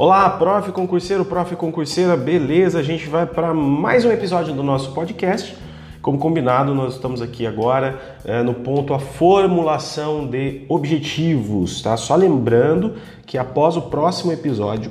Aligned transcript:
Olá, 0.00 0.30
prof 0.30 0.72
concurseiro, 0.72 1.26
prof 1.26 1.54
concurseira, 1.56 2.16
beleza? 2.16 2.78
A 2.78 2.82
gente 2.82 3.06
vai 3.06 3.26
para 3.26 3.52
mais 3.52 4.02
um 4.02 4.10
episódio 4.10 4.54
do 4.54 4.62
nosso 4.62 4.92
podcast. 4.92 5.54
Como 6.00 6.18
combinado, 6.18 6.74
nós 6.74 6.94
estamos 6.94 7.20
aqui 7.20 7.46
agora 7.46 8.18
é, 8.24 8.42
no 8.42 8.54
ponto 8.54 8.94
a 8.94 8.98
formulação 8.98 10.26
de 10.26 10.64
objetivos, 10.70 11.82
tá? 11.82 11.98
Só 11.98 12.16
lembrando 12.16 12.94
que 13.26 13.36
após 13.36 13.76
o 13.76 13.82
próximo 13.82 14.32
episódio 14.32 14.90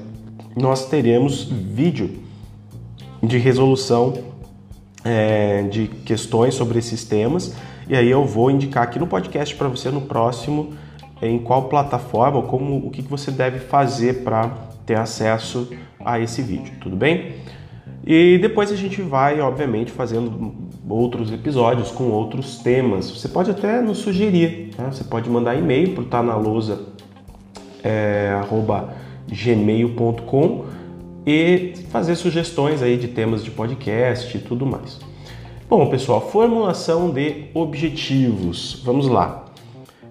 nós 0.55 0.87
teremos 0.87 1.43
vídeo 1.43 2.19
de 3.23 3.39
resolução 3.39 4.13
é, 5.03 5.63
de 5.63 5.87
questões 5.87 6.53
sobre 6.53 6.77
esses 6.77 7.03
temas 7.03 7.55
e 7.89 7.95
aí 7.95 8.09
eu 8.09 8.23
vou 8.23 8.51
indicar 8.51 8.83
aqui 8.83 8.99
no 8.99 9.07
podcast 9.07 9.55
para 9.55 9.67
você 9.67 9.89
no 9.89 10.01
próximo 10.01 10.73
em 11.21 11.39
qual 11.39 11.63
plataforma, 11.63 12.41
como 12.43 12.77
o 12.77 12.91
que 12.91 13.01
você 13.01 13.31
deve 13.31 13.59
fazer 13.59 14.23
para 14.23 14.47
ter 14.85 14.95
acesso 14.95 15.69
a 15.99 16.19
esse 16.19 16.41
vídeo, 16.41 16.73
tudo 16.79 16.95
bem? 16.95 17.33
E 18.05 18.37
depois 18.41 18.71
a 18.71 18.75
gente 18.75 19.01
vai, 19.01 19.41
obviamente, 19.41 19.91
fazendo 19.91 20.53
outros 20.87 21.31
episódios 21.31 21.91
com 21.91 22.05
outros 22.05 22.59
temas. 22.59 23.09
Você 23.09 23.27
pode 23.27 23.51
até 23.51 23.81
nos 23.81 23.97
sugerir, 23.97 24.71
tá? 24.75 24.85
você 24.85 25.03
pode 25.03 25.29
mandar 25.29 25.55
e-mail 25.55 25.93
para 25.93 26.03
o 26.03 26.05
tanalousa 26.05 26.79
é, 27.83 28.39
e 31.25 31.73
fazer 31.91 32.15
sugestões 32.15 32.81
aí 32.81 32.97
de 32.97 33.09
temas 33.09 33.43
de 33.43 33.51
podcast 33.51 34.35
e 34.35 34.39
tudo 34.39 34.65
mais. 34.65 35.08
Bom, 35.69 35.85
pessoal, 35.85 36.19
formulação 36.19 37.11
de 37.11 37.45
objetivos. 37.53 38.81
Vamos 38.83 39.07
lá. 39.07 39.45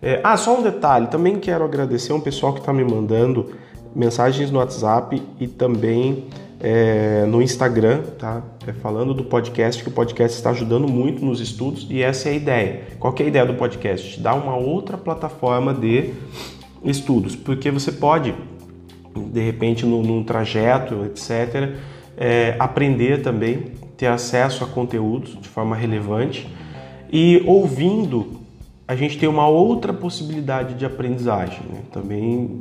É, 0.00 0.20
ah, 0.22 0.36
só 0.36 0.56
um 0.56 0.62
detalhe, 0.62 1.08
também 1.08 1.40
quero 1.40 1.64
agradecer 1.64 2.12
um 2.12 2.20
pessoal 2.20 2.52
que 2.52 2.60
está 2.60 2.72
me 2.72 2.84
mandando 2.84 3.50
mensagens 3.92 4.52
no 4.52 4.60
WhatsApp 4.60 5.20
e 5.40 5.48
também 5.48 6.26
é, 6.60 7.26
no 7.26 7.42
Instagram, 7.42 8.02
tá? 8.16 8.40
É 8.68 8.72
falando 8.72 9.12
do 9.12 9.24
podcast, 9.24 9.82
que 9.82 9.88
o 9.88 9.92
podcast 9.92 10.38
está 10.38 10.50
ajudando 10.50 10.86
muito 10.86 11.24
nos 11.24 11.40
estudos 11.40 11.88
e 11.90 12.02
essa 12.04 12.28
é 12.28 12.32
a 12.32 12.34
ideia. 12.36 12.82
Qual 13.00 13.12
é 13.18 13.22
a 13.24 13.26
ideia 13.26 13.44
do 13.44 13.54
podcast? 13.54 14.20
Dar 14.20 14.34
uma 14.34 14.56
outra 14.56 14.96
plataforma 14.96 15.74
de 15.74 16.14
estudos, 16.84 17.34
porque 17.34 17.68
você 17.68 17.90
pode, 17.90 18.32
de 19.12 19.40
repente, 19.40 19.84
num, 19.84 20.02
num 20.02 20.22
trajeto, 20.22 21.04
etc., 21.04 21.74
é, 22.16 22.54
aprender 22.60 23.22
também, 23.22 23.72
ter 23.98 24.06
acesso 24.06 24.64
a 24.64 24.66
conteúdos 24.66 25.36
de 25.38 25.48
forma 25.48 25.76
relevante 25.76 26.48
e 27.12 27.42
ouvindo 27.46 28.38
a 28.86 28.96
gente 28.96 29.18
tem 29.18 29.28
uma 29.28 29.46
outra 29.46 29.92
possibilidade 29.92 30.72
de 30.72 30.86
aprendizagem. 30.86 31.60
Né? 31.70 31.80
Também, 31.92 32.56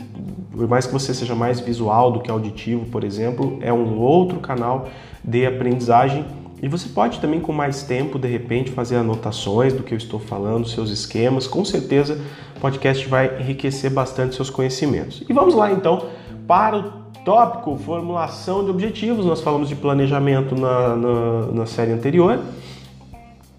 por 0.51 0.67
mais 0.67 0.85
que 0.85 0.91
você 0.91 1.13
seja 1.13 1.33
mais 1.33 1.61
visual 1.61 2.11
do 2.11 2.19
que 2.19 2.29
auditivo, 2.29 2.85
por 2.87 3.05
exemplo, 3.05 3.57
é 3.61 3.71
um 3.71 3.97
outro 3.97 4.41
canal 4.41 4.89
de 5.23 5.45
aprendizagem. 5.45 6.25
E 6.61 6.67
você 6.67 6.89
pode 6.89 7.21
também, 7.21 7.39
com 7.39 7.53
mais 7.53 7.83
tempo, 7.83 8.19
de 8.19 8.27
repente, 8.27 8.71
fazer 8.71 8.97
anotações 8.97 9.71
do 9.71 9.83
que 9.83 9.93
eu 9.93 9.97
estou 9.97 10.19
falando, 10.19 10.67
seus 10.67 10.89
esquemas. 10.89 11.47
Com 11.47 11.63
certeza, 11.63 12.19
o 12.57 12.59
podcast 12.59 13.07
vai 13.07 13.39
enriquecer 13.39 13.89
bastante 13.89 14.35
seus 14.35 14.49
conhecimentos. 14.49 15.23
E 15.29 15.31
vamos 15.31 15.55
lá, 15.55 15.71
então, 15.71 16.07
para 16.45 16.77
o 16.77 17.06
tópico 17.27 17.75
formulação 17.75 18.63
de 18.63 18.71
objetivos. 18.71 19.25
Nós 19.25 19.41
falamos 19.41 19.67
de 19.67 19.75
planejamento 19.75 20.55
na, 20.55 20.95
na, 20.95 21.45
na 21.47 21.65
série 21.65 21.91
anterior. 21.91 22.39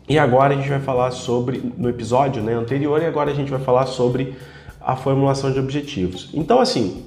E 0.09 0.19
agora 0.19 0.55
a 0.55 0.57
gente 0.57 0.71
vai 0.71 0.81
falar 0.81 1.11
sobre, 1.11 1.63
no 1.77 1.87
episódio 1.87 2.43
né, 2.43 2.55
anterior, 2.55 3.03
e 3.03 3.05
agora 3.05 3.31
a 3.31 3.35
gente 3.35 3.51
vai 3.51 3.61
falar 3.61 3.85
sobre 3.85 4.35
a 4.81 4.97
formulação 4.97 5.53
de 5.53 5.61
objetivos. 5.61 6.31
Então, 6.33 6.61
assim, 6.61 7.05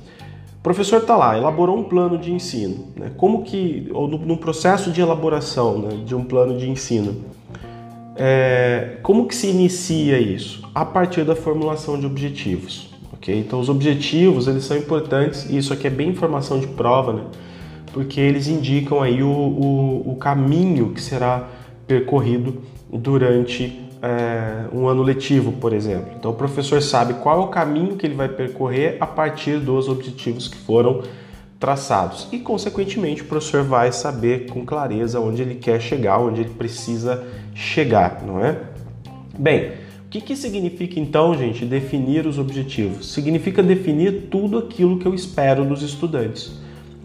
o 0.60 0.62
professor 0.62 1.02
está 1.02 1.18
lá, 1.18 1.36
elaborou 1.36 1.80
um 1.80 1.84
plano 1.84 2.16
de 2.20 2.32
ensino. 2.32 2.90
Né? 2.96 3.12
Como 3.18 3.42
que, 3.42 3.90
ou 3.92 4.08
no, 4.08 4.20
no 4.20 4.38
processo 4.38 4.92
de 4.92 5.02
elaboração 5.02 5.80
né, 5.80 6.04
de 6.06 6.14
um 6.14 6.24
plano 6.24 6.60
de 6.60 6.70
ensino, 6.70 7.24
é, 8.16 9.00
como 9.02 9.28
que 9.28 9.34
se 9.34 9.48
inicia 9.48 10.20
isso? 10.20 10.62
A 10.76 10.86
partir 10.86 11.24
da 11.24 11.36
formulação 11.36 12.00
de 12.00 12.06
objetivos. 12.06 12.91
Ok? 13.14 13.38
Então, 13.40 13.60
os 13.60 13.70
objetivos 13.70 14.48
eles 14.48 14.64
são 14.64 14.78
importantes, 14.78 15.50
e 15.50 15.58
isso 15.58 15.74
aqui 15.74 15.88
é 15.88 15.90
bem 15.90 16.10
informação 16.10 16.60
de 16.60 16.68
prova, 16.68 17.14
né? 17.14 17.24
porque 17.94 18.20
eles 18.20 18.48
indicam 18.48 19.02
aí 19.02 19.22
o, 19.22 19.30
o, 19.30 20.12
o 20.12 20.16
caminho 20.16 20.92
que 20.92 21.02
será 21.02 21.48
percorrido 21.86 22.62
durante 22.92 23.82
é, 24.02 24.66
um 24.74 24.88
ano 24.88 25.04
letivo, 25.04 25.52
por 25.54 25.74
exemplo. 25.74 26.14
Então, 26.18 26.32
o 26.32 26.34
professor 26.34 26.82
sabe 26.82 27.16
qual 27.16 27.42
é 27.42 27.46
o 27.46 27.48
caminho 27.48 27.96
que 27.96 28.06
ele 28.06 28.16
vai 28.16 28.30
percorrer 28.30 28.98
a 29.00 29.06
partir 29.06 29.60
dos 29.60 29.88
objetivos 29.88 30.48
que 30.48 30.58
foram 30.58 31.04
traçados 31.60 32.28
e, 32.32 32.40
consequentemente, 32.40 33.22
o 33.22 33.26
professor 33.26 33.64
vai 33.64 33.92
saber 33.92 34.48
com 34.48 34.66
clareza 34.66 35.20
onde 35.20 35.44
ele 35.44 35.56
quer 35.56 35.80
chegar, 35.80 36.18
onde 36.18 36.42
ele 36.42 36.50
precisa 36.50 37.24
chegar, 37.54 38.24
não 38.26 38.44
é? 38.44 38.58
Bem, 39.38 39.74
o 40.12 40.14
que, 40.20 40.20
que 40.20 40.36
significa 40.36 41.00
então, 41.00 41.34
gente, 41.38 41.66
definir 41.66 42.28
os 42.28 42.38
objetivos? 42.38 43.14
Significa 43.14 43.64
definir 43.64 44.28
tudo 44.30 44.58
aquilo 44.58 45.00
que 45.00 45.06
eu 45.06 45.16
espero 45.16 45.64
dos 45.64 45.82
estudantes. 45.82 46.52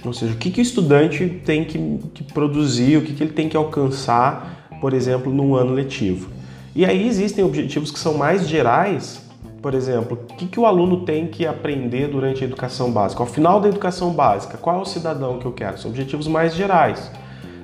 Ou 0.05 0.13
seja, 0.13 0.33
o 0.33 0.37
que, 0.37 0.51
que 0.51 0.61
o 0.61 0.63
estudante 0.63 1.41
tem 1.45 1.65
que, 1.65 2.01
que 2.13 2.25
produzir, 2.25 2.97
o 2.97 3.03
que, 3.03 3.15
que 3.15 3.23
ele 3.23 3.33
tem 3.33 3.49
que 3.49 3.57
alcançar 3.57 4.57
por 4.81 4.93
exemplo, 4.93 5.33
num 5.33 5.55
ano 5.55 5.73
letivo. 5.73 6.31
E 6.75 6.85
aí 6.85 7.07
existem 7.07 7.45
objetivos 7.45 7.91
que 7.91 7.99
são 7.99 8.15
mais 8.15 8.47
gerais, 8.47 9.23
por 9.63 9.75
exemplo, 9.75 10.19
o 10.31 10.35
que, 10.35 10.47
que 10.47 10.61
o 10.61 10.67
aluno 10.67 11.05
tem 11.05 11.27
que 11.27 11.47
aprender 11.47 12.09
durante 12.09 12.45
a 12.45 12.47
educação 12.47 12.91
básica? 12.91 13.23
Ao 13.23 13.27
final 13.27 13.61
da 13.61 13.69
educação 13.69 14.13
básica, 14.13 14.59
qual 14.59 14.79
é 14.79 14.83
o 14.83 14.85
cidadão 14.85 15.39
que 15.39 15.47
eu 15.47 15.53
quero? 15.53 15.79
São 15.79 15.91
objetivos 15.91 16.29
mais 16.29 16.55
gerais. 16.55 17.11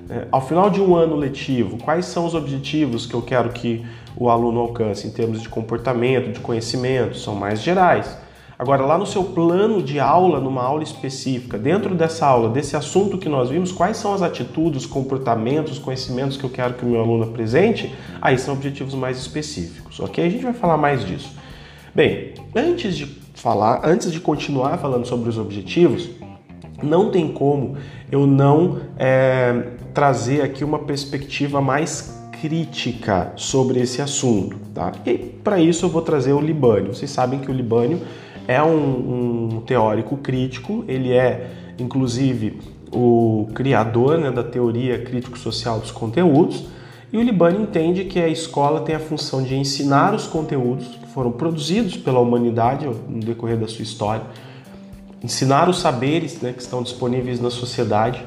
É, 0.09 0.27
ao 0.33 0.41
final 0.47 0.69
de 0.71 0.81
um 0.81 0.97
ano 0.97 1.15
letivo, 1.15 1.77
quais 1.79 2.07
são 2.07 2.27
os 2.27 2.35
objetivos 2.35 3.07
que 3.07 3.15
eu 3.15 3.23
quero 3.23 3.51
que 3.51 3.85
o 4.17 4.29
aluno 4.29 4.61
alcance 4.61 5.07
em 5.07 5.11
termos 5.11 5.41
de 5.41 5.49
comportamento, 5.49 6.33
de 6.33 6.41
conhecimento? 6.41 7.17
São 7.17 7.35
mais 7.35 7.61
gerais. 7.61 8.17
Agora, 8.59 8.87
lá 8.87 8.97
no 8.97 9.05
seu 9.05 9.25
plano 9.25 9.83
de 9.83 9.99
aula, 9.99 10.39
numa 10.39 10.63
aula 10.63 10.85
específica, 10.85 11.59
dentro 11.59 11.97
dessa 11.97 12.27
aula, 12.27 12.49
desse 12.49 12.77
assunto 12.77 13.19
que 13.19 13.29
nós 13.29 13.51
vimos, 13.51 13.73
quais 13.73 13.97
são 13.97 14.15
as 14.15 14.23
atitudes, 14.23 14.87
comportamentos, 14.87 15.81
conhecimentos 15.81 16.37
que 16.37 16.45
eu 16.45 16.51
quero 16.51 16.75
que 16.75 16.85
o 16.85 16.89
meu 16.89 17.01
aluno 17.01 17.25
apresente? 17.25 17.93
Aí 18.21 18.39
são 18.39 18.55
objetivos 18.55 18.95
mais 18.95 19.19
específicos, 19.19 19.99
ok? 19.99 20.25
A 20.25 20.31
gente 20.31 20.45
vai 20.45 20.53
falar 20.53 20.77
mais 20.77 21.05
disso. 21.05 21.37
Bem, 21.93 22.35
antes 22.55 22.97
de 22.97 23.07
falar, 23.35 23.81
antes 23.85 24.13
de 24.13 24.21
continuar 24.21 24.79
falando 24.79 25.07
sobre 25.07 25.29
os 25.29 25.39
objetivos, 25.39 26.09
não 26.81 27.11
tem 27.11 27.33
como 27.33 27.77
eu 28.13 28.27
não 28.27 28.79
é, 28.97 29.71
trazer 29.93 30.43
aqui 30.43 30.63
uma 30.63 30.79
perspectiva 30.81 31.61
mais 31.61 32.22
crítica 32.43 33.33
sobre 33.37 33.81
esse 33.81 34.03
assunto, 34.03 34.57
tá? 34.75 34.91
E 35.07 35.17
para 35.17 35.61
isso 35.61 35.87
eu 35.87 35.89
vou 35.89 36.03
trazer 36.03 36.33
o 36.33 36.41
Libânio. 36.41 36.93
Vocês 36.93 37.09
sabem 37.09 37.39
que 37.39 37.49
o 37.49 37.55
Libânio 37.55 38.01
é 38.49 38.61
um, 38.61 39.59
um 39.59 39.61
teórico 39.61 40.17
crítico, 40.17 40.85
ele 40.89 41.13
é 41.13 41.53
inclusive 41.79 42.59
o 42.93 43.47
criador 43.55 44.19
né, 44.19 44.33
da 44.33 44.43
teoria 44.43 44.99
crítico-social 44.99 45.79
dos 45.79 45.93
conteúdos, 45.93 46.65
e 47.13 47.17
o 47.17 47.23
Libani 47.23 47.63
entende 47.63 48.07
que 48.07 48.19
a 48.19 48.27
escola 48.27 48.81
tem 48.81 48.97
a 48.97 49.01
função 49.01 49.41
de 49.41 49.55
ensinar 49.55 50.13
os 50.13 50.27
conteúdos 50.27 50.89
que 50.89 51.07
foram 51.15 51.31
produzidos 51.31 51.97
pela 51.97 52.19
humanidade 52.19 52.87
no 53.09 53.21
decorrer 53.21 53.57
da 53.57 53.69
sua 53.69 53.85
história, 53.85 54.25
ensinar 55.23 55.69
os 55.69 55.79
saberes 55.79 56.41
né, 56.41 56.53
que 56.53 56.61
estão 56.61 56.83
disponíveis 56.83 57.41
na 57.41 57.51
sociedade, 57.51 58.21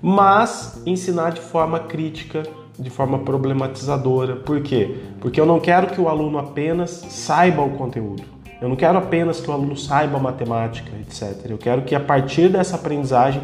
mas 0.00 0.80
ensinar 0.86 1.30
de 1.30 1.40
forma 1.40 1.80
crítica, 1.80 2.44
de 2.78 2.90
forma 2.90 3.18
problematizadora. 3.20 4.36
Por 4.36 4.60
quê? 4.62 4.96
Porque 5.20 5.40
eu 5.40 5.46
não 5.46 5.58
quero 5.58 5.88
que 5.88 6.00
o 6.00 6.08
aluno 6.08 6.38
apenas 6.38 6.90
saiba 7.08 7.62
o 7.62 7.70
conteúdo. 7.70 8.22
Eu 8.60 8.68
não 8.68 8.76
quero 8.76 8.96
apenas 8.98 9.40
que 9.40 9.50
o 9.50 9.52
aluno 9.52 9.76
saiba 9.76 10.18
matemática, 10.18 10.90
etc. 11.00 11.50
Eu 11.50 11.58
quero 11.58 11.82
que 11.82 11.94
a 11.94 12.00
partir 12.00 12.48
dessa 12.48 12.76
aprendizagem 12.76 13.42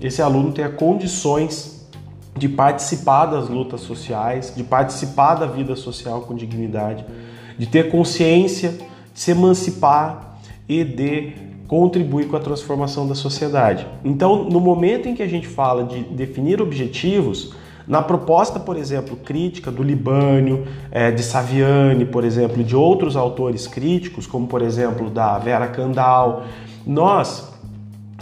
esse 0.00 0.20
aluno 0.20 0.52
tenha 0.52 0.68
condições 0.68 1.88
de 2.36 2.48
participar 2.48 3.26
das 3.26 3.48
lutas 3.48 3.82
sociais, 3.82 4.52
de 4.56 4.64
participar 4.64 5.34
da 5.34 5.46
vida 5.46 5.76
social 5.76 6.22
com 6.22 6.34
dignidade, 6.34 7.04
de 7.58 7.66
ter 7.66 7.90
consciência, 7.90 8.70
de 9.12 9.20
se 9.20 9.30
emancipar 9.30 10.38
e 10.68 10.82
de 10.82 11.32
contribuir 11.68 12.26
com 12.28 12.36
a 12.36 12.40
transformação 12.40 13.06
da 13.06 13.14
sociedade. 13.14 13.86
Então, 14.04 14.44
no 14.44 14.60
momento 14.60 15.08
em 15.08 15.14
que 15.14 15.22
a 15.22 15.28
gente 15.28 15.46
fala 15.46 15.84
de 15.84 16.02
definir 16.02 16.60
objetivos, 16.60 17.54
na 17.86 18.02
proposta, 18.02 18.60
por 18.60 18.76
exemplo, 18.76 19.16
crítica 19.16 19.70
do 19.70 19.82
Libânio, 19.82 20.66
é, 20.90 21.10
de 21.10 21.22
Saviani, 21.22 22.04
por 22.04 22.24
exemplo, 22.24 22.62
de 22.62 22.76
outros 22.76 23.16
autores 23.16 23.66
críticos, 23.66 24.26
como 24.26 24.46
por 24.46 24.62
exemplo 24.62 25.10
da 25.10 25.38
Vera 25.38 25.66
Kandal, 25.66 26.44
nós 26.86 27.52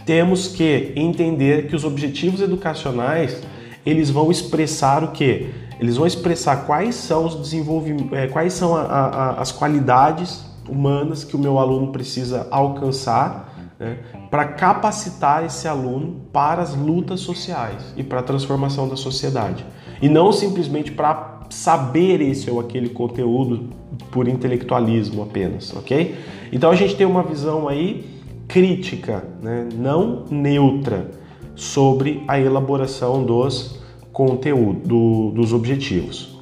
temos 0.06 0.48
que 0.48 0.92
entender 0.96 1.68
que 1.68 1.76
os 1.76 1.84
objetivos 1.84 2.40
educacionais 2.40 3.42
eles 3.84 4.10
vão 4.10 4.30
expressar 4.30 5.04
o 5.04 5.08
que? 5.08 5.50
Eles 5.78 5.96
vão 5.96 6.06
expressar 6.06 6.66
quais 6.66 6.94
são 6.94 7.26
os 7.26 7.34
desenvolvimentos, 7.36 8.12
é, 8.12 8.26
quais 8.26 8.52
são 8.52 8.76
a, 8.76 8.82
a, 8.82 9.30
as 9.40 9.50
qualidades 9.50 10.44
humanas 10.68 11.24
que 11.24 11.34
o 11.34 11.38
meu 11.38 11.58
aluno 11.58 11.90
precisa 11.90 12.46
alcançar 12.50 13.49
né, 13.80 13.96
para 14.30 14.44
capacitar 14.44 15.42
esse 15.44 15.66
aluno 15.66 16.20
para 16.30 16.60
as 16.60 16.76
lutas 16.76 17.20
sociais 17.20 17.94
e 17.96 18.04
para 18.04 18.20
a 18.20 18.22
transformação 18.22 18.86
da 18.86 18.94
sociedade. 18.94 19.64
E 20.02 20.08
não 20.08 20.30
simplesmente 20.30 20.92
para 20.92 21.40
saber 21.48 22.20
esse 22.20 22.50
ou 22.50 22.60
aquele 22.60 22.90
conteúdo 22.90 23.70
por 24.12 24.28
intelectualismo 24.28 25.22
apenas, 25.22 25.74
ok? 25.74 26.14
Então 26.52 26.70
a 26.70 26.76
gente 26.76 26.94
tem 26.94 27.06
uma 27.06 27.22
visão 27.22 27.66
aí 27.66 28.04
crítica, 28.46 29.24
né, 29.40 29.66
não 29.74 30.24
neutra, 30.30 31.10
sobre 31.56 32.22
a 32.26 32.38
elaboração 32.38 33.22
dos 33.22 33.80
conteúdos, 34.12 34.82
do, 34.86 35.30
dos 35.30 35.52
objetivos. 35.52 36.38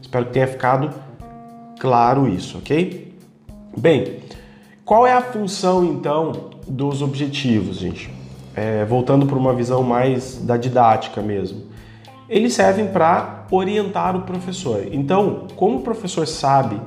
Espero 0.00 0.26
que 0.26 0.32
tenha 0.32 0.46
ficado 0.46 0.90
claro 1.80 2.28
isso, 2.28 2.58
ok? 2.58 3.14
Bem, 3.76 4.18
qual 4.84 5.06
é 5.06 5.12
a 5.12 5.22
função 5.22 5.84
então 5.84 6.51
dos 6.66 7.02
objetivos, 7.02 7.78
gente? 7.78 8.10
É, 8.54 8.84
voltando 8.84 9.26
para 9.26 9.36
uma 9.36 9.54
visão 9.54 9.82
mais 9.82 10.38
da 10.38 10.56
didática 10.56 11.22
mesmo. 11.22 11.62
Eles 12.28 12.54
servem 12.54 12.86
para 12.86 13.46
orientar 13.50 14.16
o 14.16 14.22
professor. 14.22 14.86
Então, 14.90 15.46
como 15.56 15.78
o 15.78 15.80
professor 15.82 16.26
sabe 16.26 16.80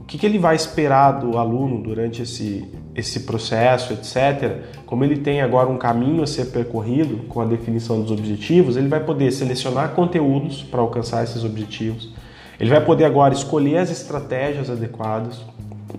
o 0.00 0.04
que, 0.04 0.18
que 0.18 0.26
ele 0.26 0.38
vai 0.38 0.56
esperar 0.56 1.12
do 1.12 1.38
aluno 1.38 1.82
durante 1.82 2.22
esse, 2.22 2.66
esse 2.94 3.20
processo, 3.20 3.92
etc., 3.92 4.62
como 4.84 5.04
ele 5.04 5.18
tem 5.18 5.40
agora 5.40 5.68
um 5.68 5.78
caminho 5.78 6.22
a 6.22 6.26
ser 6.26 6.46
percorrido 6.46 7.28
com 7.28 7.40
a 7.40 7.44
definição 7.44 8.00
dos 8.00 8.10
objetivos, 8.10 8.76
ele 8.76 8.88
vai 8.88 9.00
poder 9.00 9.30
selecionar 9.30 9.90
conteúdos 9.90 10.62
para 10.62 10.80
alcançar 10.80 11.24
esses 11.24 11.44
objetivos. 11.44 12.12
Ele 12.60 12.70
vai 12.70 12.84
poder 12.84 13.04
agora 13.04 13.32
escolher 13.32 13.78
as 13.78 13.90
estratégias 13.90 14.68
adequadas 14.70 15.40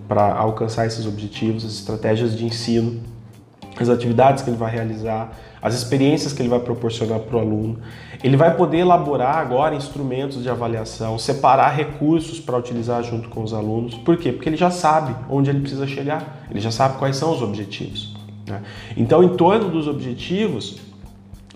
para 0.08 0.34
alcançar 0.34 0.86
esses 0.86 1.06
objetivos, 1.06 1.64
as 1.64 1.72
estratégias 1.72 2.36
de 2.36 2.44
ensino, 2.44 3.00
as 3.78 3.88
atividades 3.88 4.42
que 4.42 4.50
ele 4.50 4.56
vai 4.56 4.70
realizar, 4.70 5.32
as 5.60 5.74
experiências 5.74 6.32
que 6.32 6.42
ele 6.42 6.48
vai 6.48 6.60
proporcionar 6.60 7.20
para 7.20 7.36
o 7.36 7.40
aluno. 7.40 7.78
Ele 8.22 8.36
vai 8.36 8.54
poder 8.54 8.78
elaborar 8.78 9.36
agora 9.38 9.74
instrumentos 9.74 10.42
de 10.42 10.48
avaliação, 10.48 11.18
separar 11.18 11.70
recursos 11.70 12.38
para 12.38 12.56
utilizar 12.56 13.02
junto 13.02 13.28
com 13.28 13.42
os 13.42 13.52
alunos. 13.52 13.94
Por 13.94 14.16
quê? 14.16 14.30
Porque 14.30 14.48
ele 14.48 14.56
já 14.56 14.70
sabe 14.70 15.14
onde 15.28 15.50
ele 15.50 15.60
precisa 15.60 15.86
chegar, 15.86 16.46
ele 16.50 16.60
já 16.60 16.70
sabe 16.70 16.98
quais 16.98 17.16
são 17.16 17.32
os 17.32 17.42
objetivos. 17.42 18.14
Né? 18.46 18.62
Então, 18.96 19.22
em 19.22 19.36
torno 19.36 19.70
dos 19.70 19.88
objetivos, 19.88 20.80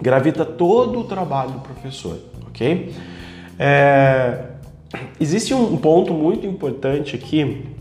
gravita 0.00 0.44
todo 0.44 1.00
o 1.00 1.04
trabalho 1.04 1.52
do 1.52 1.60
professor, 1.60 2.18
ok? 2.48 2.94
É... 3.58 4.44
Existe 5.20 5.52
um 5.52 5.76
ponto 5.76 6.14
muito 6.14 6.46
importante 6.46 7.14
aqui 7.14 7.77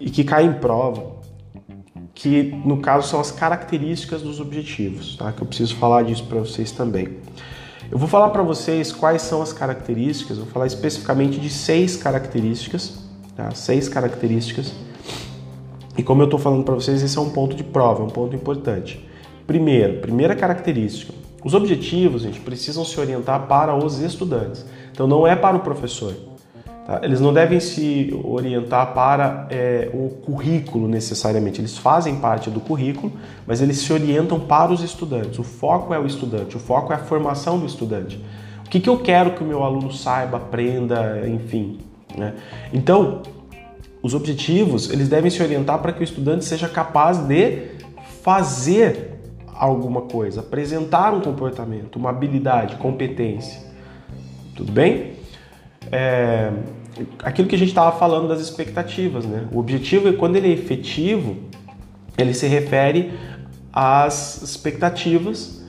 e 0.00 0.10
que 0.10 0.24
cai 0.24 0.44
em 0.44 0.52
prova, 0.52 1.16
que 2.14 2.42
no 2.64 2.80
caso 2.80 3.08
são 3.08 3.20
as 3.20 3.30
características 3.30 4.22
dos 4.22 4.40
objetivos, 4.40 5.16
tá? 5.16 5.32
Que 5.32 5.42
eu 5.42 5.46
preciso 5.46 5.76
falar 5.76 6.02
disso 6.04 6.24
para 6.24 6.38
vocês 6.38 6.70
também. 6.70 7.18
Eu 7.90 7.98
vou 7.98 8.08
falar 8.08 8.30
para 8.30 8.42
vocês 8.42 8.92
quais 8.92 9.22
são 9.22 9.42
as 9.42 9.52
características, 9.52 10.38
vou 10.38 10.46
falar 10.46 10.66
especificamente 10.66 11.38
de 11.38 11.50
seis 11.50 11.96
características, 11.96 12.98
tá? 13.36 13.50
Seis 13.52 13.88
características. 13.88 14.72
E 15.96 16.02
como 16.02 16.22
eu 16.22 16.24
estou 16.24 16.38
falando 16.38 16.64
para 16.64 16.74
vocês, 16.74 17.02
esse 17.02 17.16
é 17.16 17.20
um 17.20 17.30
ponto 17.30 17.54
de 17.54 17.62
prova, 17.62 18.02
um 18.02 18.08
ponto 18.08 18.34
importante. 18.34 19.06
Primeiro, 19.46 20.00
primeira 20.00 20.34
característica, 20.34 21.12
os 21.44 21.52
objetivos, 21.52 22.22
gente, 22.22 22.40
precisam 22.40 22.84
se 22.84 22.98
orientar 22.98 23.46
para 23.46 23.76
os 23.76 24.00
estudantes. 24.00 24.64
Então 24.90 25.06
não 25.06 25.26
é 25.26 25.36
para 25.36 25.56
o 25.56 25.60
professor. 25.60 26.14
Tá? 26.86 27.00
Eles 27.02 27.20
não 27.20 27.32
devem 27.32 27.58
se 27.60 28.14
orientar 28.22 28.92
para 28.92 29.46
é, 29.50 29.90
o 29.92 30.10
currículo 30.10 30.86
necessariamente. 30.86 31.60
Eles 31.60 31.78
fazem 31.78 32.16
parte 32.16 32.50
do 32.50 32.60
currículo, 32.60 33.12
mas 33.46 33.62
eles 33.62 33.78
se 33.78 33.92
orientam 33.92 34.38
para 34.38 34.72
os 34.72 34.82
estudantes. 34.82 35.38
O 35.38 35.42
foco 35.42 35.94
é 35.94 35.98
o 35.98 36.06
estudante, 36.06 36.56
o 36.56 36.60
foco 36.60 36.92
é 36.92 36.96
a 36.96 36.98
formação 36.98 37.58
do 37.58 37.66
estudante. 37.66 38.22
O 38.66 38.68
que, 38.68 38.80
que 38.80 38.88
eu 38.88 38.98
quero 38.98 39.32
que 39.32 39.42
o 39.42 39.46
meu 39.46 39.62
aluno 39.62 39.92
saiba, 39.92 40.36
aprenda, 40.36 41.22
enfim. 41.26 41.78
Né? 42.16 42.34
Então, 42.72 43.22
os 44.02 44.14
objetivos 44.14 44.90
eles 44.90 45.08
devem 45.08 45.30
se 45.30 45.42
orientar 45.42 45.78
para 45.78 45.92
que 45.92 46.00
o 46.00 46.04
estudante 46.04 46.44
seja 46.44 46.68
capaz 46.68 47.18
de 47.18 47.74
fazer 48.22 49.14
alguma 49.54 50.02
coisa, 50.02 50.40
apresentar 50.40 51.14
um 51.14 51.20
comportamento, 51.20 51.96
uma 51.96 52.10
habilidade, 52.10 52.76
competência. 52.76 53.60
Tudo 54.54 54.72
bem? 54.72 55.13
É, 55.90 56.50
aquilo 57.22 57.48
que 57.48 57.54
a 57.54 57.58
gente 57.58 57.68
estava 57.68 57.96
falando 57.98 58.28
das 58.28 58.40
expectativas, 58.40 59.24
né? 59.24 59.48
O 59.52 59.58
objetivo, 59.58 60.12
quando 60.14 60.36
ele 60.36 60.48
é 60.48 60.52
efetivo, 60.52 61.36
ele 62.16 62.34
se 62.34 62.46
refere 62.46 63.12
às 63.72 64.42
expectativas 64.42 65.62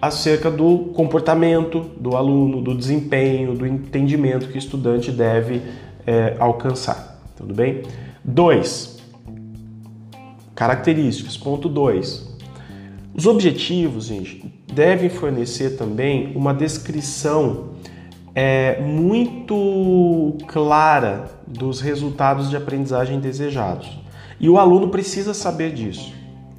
acerca 0.00 0.50
do 0.50 0.90
comportamento 0.94 1.80
do 1.98 2.16
aluno, 2.16 2.62
do 2.62 2.74
desempenho, 2.74 3.54
do 3.54 3.66
entendimento 3.66 4.48
que 4.48 4.54
o 4.54 4.58
estudante 4.58 5.10
deve 5.10 5.62
é, 6.06 6.36
alcançar. 6.38 7.20
Tudo 7.36 7.52
bem? 7.52 7.82
Dois, 8.24 8.98
características. 10.54 11.36
Ponto 11.36 11.68
2. 11.68 12.36
Os 13.14 13.26
objetivos, 13.26 14.06
gente, 14.06 14.44
devem 14.72 15.08
fornecer 15.08 15.76
também 15.76 16.32
uma 16.36 16.54
descrição 16.54 17.67
é, 18.40 18.80
muito 18.80 20.36
clara 20.46 21.28
dos 21.44 21.80
resultados 21.80 22.48
de 22.48 22.56
aprendizagem 22.56 23.18
desejados. 23.18 23.98
E 24.38 24.48
o 24.48 24.60
aluno 24.60 24.90
precisa 24.90 25.34
saber 25.34 25.72
disso, 25.72 26.14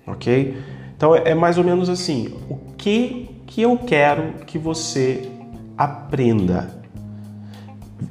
ok? 0.05 0.57
Então 0.97 1.15
é 1.15 1.33
mais 1.33 1.57
ou 1.57 1.63
menos 1.63 1.87
assim: 1.87 2.33
o 2.49 2.57
que, 2.77 3.29
que 3.47 3.61
eu 3.61 3.77
quero 3.77 4.45
que 4.45 4.57
você 4.57 5.31
aprenda? 5.77 6.69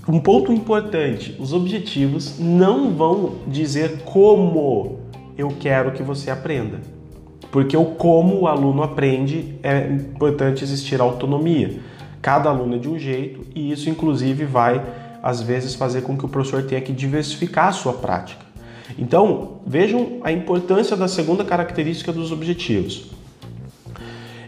Um 0.08 0.18
ponto 0.18 0.50
importante: 0.50 1.36
os 1.38 1.52
objetivos 1.52 2.38
não 2.38 2.94
vão 2.94 3.34
dizer 3.46 3.98
como 4.02 5.00
eu 5.36 5.52
quero 5.60 5.92
que 5.92 6.02
você 6.02 6.30
aprenda. 6.30 6.80
Porque 7.52 7.76
o 7.76 7.84
como 7.84 8.40
o 8.40 8.46
aluno 8.46 8.82
aprende 8.82 9.58
é 9.62 9.88
importante 9.88 10.64
existir 10.64 11.02
autonomia. 11.02 11.80
Cada 12.20 12.50
aluno 12.50 12.76
é 12.76 12.78
de 12.78 12.88
um 12.88 12.98
jeito 12.98 13.46
e 13.54 13.70
isso, 13.70 13.88
inclusive, 13.88 14.44
vai 14.44 14.84
às 15.22 15.40
vezes 15.40 15.74
fazer 15.74 16.02
com 16.02 16.16
que 16.16 16.24
o 16.24 16.28
professor 16.28 16.62
tenha 16.62 16.80
que 16.80 16.92
diversificar 16.92 17.68
a 17.68 17.72
sua 17.72 17.92
prática. 17.92 18.46
Então, 18.98 19.60
vejam 19.66 20.20
a 20.22 20.32
importância 20.32 20.96
da 20.96 21.08
segunda 21.08 21.44
característica 21.44 22.12
dos 22.12 22.32
objetivos. 22.32 23.10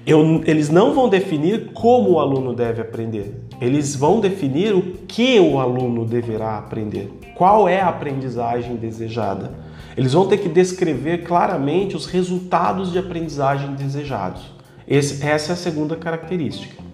Eu, 0.06 0.42
eles 0.46 0.70
não 0.70 0.94
vão 0.94 1.08
definir 1.08 1.72
como 1.72 2.12
o 2.12 2.20
aluno 2.20 2.54
deve 2.54 2.80
aprender, 2.80 3.42
eles 3.60 3.94
vão 3.94 4.18
definir 4.18 4.74
o 4.74 4.82
que 5.06 5.38
o 5.38 5.60
aluno 5.60 6.06
deverá 6.06 6.56
aprender, 6.56 7.12
qual 7.36 7.68
é 7.68 7.80
a 7.80 7.88
aprendizagem 7.88 8.76
desejada. 8.76 9.52
Eles 9.96 10.14
vão 10.14 10.26
ter 10.26 10.38
que 10.38 10.48
descrever 10.48 11.24
claramente 11.24 11.94
os 11.94 12.06
resultados 12.06 12.90
de 12.90 12.98
aprendizagem 12.98 13.74
desejados. 13.74 14.42
Esse, 14.88 15.24
essa 15.24 15.52
é 15.52 15.54
a 15.54 15.56
segunda 15.56 15.94
característica. 15.94 16.89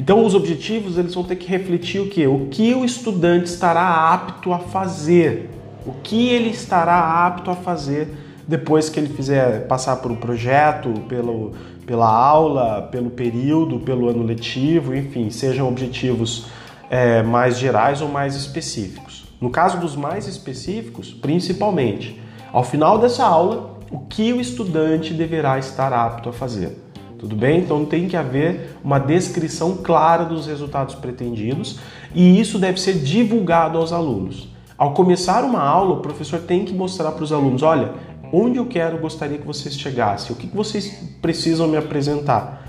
Então 0.00 0.24
os 0.24 0.34
objetivos 0.34 0.96
eles 0.96 1.14
vão 1.14 1.22
ter 1.22 1.36
que 1.36 1.46
refletir 1.46 2.00
o 2.00 2.08
que? 2.08 2.26
O 2.26 2.46
que 2.46 2.72
o 2.72 2.86
estudante 2.86 3.50
estará 3.50 4.10
apto 4.10 4.50
a 4.50 4.58
fazer, 4.58 5.50
o 5.84 5.92
que 5.92 6.30
ele 6.30 6.48
estará 6.48 7.26
apto 7.26 7.50
a 7.50 7.54
fazer 7.54 8.08
depois 8.48 8.88
que 8.88 8.98
ele 8.98 9.12
fizer 9.12 9.66
passar 9.66 9.96
por 9.96 10.10
um 10.10 10.16
projeto, 10.16 10.88
pelo, 11.06 11.52
pela 11.84 12.08
aula, 12.08 12.88
pelo 12.90 13.10
período, 13.10 13.78
pelo 13.80 14.08
ano 14.08 14.22
letivo, 14.22 14.96
enfim, 14.96 15.28
sejam 15.28 15.68
objetivos 15.68 16.46
é, 16.88 17.22
mais 17.22 17.58
gerais 17.58 18.00
ou 18.00 18.08
mais 18.08 18.34
específicos. 18.34 19.26
No 19.38 19.50
caso 19.50 19.76
dos 19.76 19.94
mais 19.94 20.26
específicos, 20.26 21.12
principalmente, 21.12 22.18
ao 22.50 22.64
final 22.64 22.98
dessa 22.98 23.22
aula, 23.26 23.78
o 23.90 23.98
que 23.98 24.32
o 24.32 24.40
estudante 24.40 25.12
deverá 25.12 25.58
estar 25.58 25.92
apto 25.92 26.30
a 26.30 26.32
fazer. 26.32 26.89
Tudo 27.20 27.36
bem? 27.36 27.60
Então 27.60 27.84
tem 27.84 28.08
que 28.08 28.16
haver 28.16 28.78
uma 28.82 28.98
descrição 28.98 29.76
clara 29.76 30.24
dos 30.24 30.46
resultados 30.46 30.94
pretendidos 30.94 31.78
e 32.14 32.40
isso 32.40 32.58
deve 32.58 32.80
ser 32.80 32.94
divulgado 32.94 33.76
aos 33.76 33.92
alunos. 33.92 34.48
Ao 34.76 34.94
começar 34.94 35.44
uma 35.44 35.60
aula, 35.60 35.96
o 35.96 36.00
professor 36.00 36.40
tem 36.40 36.64
que 36.64 36.72
mostrar 36.72 37.12
para 37.12 37.22
os 37.22 37.30
alunos: 37.30 37.62
olha, 37.62 37.92
onde 38.32 38.56
eu 38.56 38.64
quero, 38.64 38.96
gostaria 38.96 39.36
que 39.36 39.46
vocês 39.46 39.78
chegassem, 39.78 40.34
o 40.34 40.34
que 40.34 40.46
vocês 40.46 40.88
precisam 41.20 41.68
me 41.68 41.76
apresentar. 41.76 42.66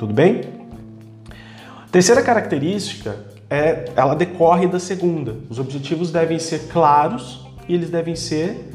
Tudo 0.00 0.12
bem? 0.12 0.40
Terceira 1.92 2.22
característica 2.22 3.16
é, 3.48 3.84
ela 3.94 4.16
decorre 4.16 4.66
da 4.66 4.80
segunda. 4.80 5.36
Os 5.48 5.60
objetivos 5.60 6.10
devem 6.10 6.40
ser 6.40 6.66
claros 6.72 7.46
e 7.68 7.74
eles 7.74 7.88
devem 7.88 8.16
ser 8.16 8.68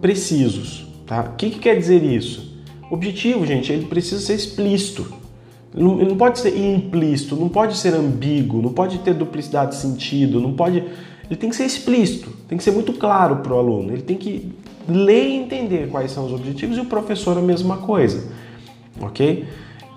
precisos. 0.00 0.88
Tá? 1.06 1.20
O 1.20 1.36
que, 1.36 1.50
que 1.50 1.60
quer 1.60 1.78
dizer 1.78 2.02
isso? 2.02 2.53
Objetivo, 2.94 3.44
gente, 3.44 3.72
ele 3.72 3.86
precisa 3.86 4.20
ser 4.20 4.34
explícito. 4.34 5.06
Ele 5.74 6.04
não 6.04 6.16
pode 6.16 6.38
ser 6.38 6.56
implícito, 6.56 7.34
não 7.34 7.48
pode 7.48 7.76
ser 7.76 7.94
ambíguo, 7.94 8.62
não 8.62 8.72
pode 8.72 8.98
ter 8.98 9.12
duplicidade 9.12 9.72
de 9.72 9.76
sentido, 9.78 10.40
não 10.40 10.52
pode 10.52 10.84
ele 11.30 11.36
tem 11.36 11.48
que 11.48 11.56
ser 11.56 11.64
explícito, 11.64 12.30
tem 12.48 12.58
que 12.58 12.64
ser 12.64 12.70
muito 12.70 12.92
claro 12.92 13.36
para 13.36 13.54
o 13.54 13.58
aluno, 13.58 13.92
ele 13.92 14.02
tem 14.02 14.16
que 14.16 14.52
ler 14.88 15.26
e 15.28 15.36
entender 15.36 15.88
quais 15.88 16.10
são 16.10 16.26
os 16.26 16.32
objetivos 16.32 16.76
e 16.76 16.80
o 16.80 16.84
professor 16.84 17.38
a 17.38 17.40
mesma 17.40 17.78
coisa, 17.78 18.30
ok? 19.00 19.44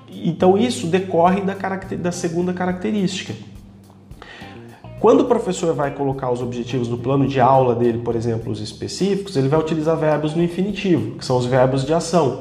Então 0.10 0.58
isso 0.58 0.88
decorre 0.88 1.42
da, 1.42 1.54
da 1.54 2.12
segunda 2.12 2.54
característica. 2.54 3.34
Quando 5.00 5.22
o 5.22 5.26
professor 5.26 5.76
vai 5.76 5.94
colocar 5.94 6.32
os 6.32 6.42
objetivos 6.42 6.88
no 6.88 6.98
plano 6.98 7.28
de 7.28 7.40
aula 7.40 7.76
dele, 7.76 8.00
por 8.00 8.16
exemplo, 8.16 8.52
os 8.52 8.60
específicos, 8.60 9.36
ele 9.36 9.48
vai 9.48 9.60
utilizar 9.60 9.96
verbos 9.96 10.34
no 10.34 10.42
infinitivo, 10.42 11.18
que 11.18 11.26
são 11.26 11.38
os 11.38 11.46
verbos 11.46 11.86
de 11.86 11.94
ação. 11.94 12.40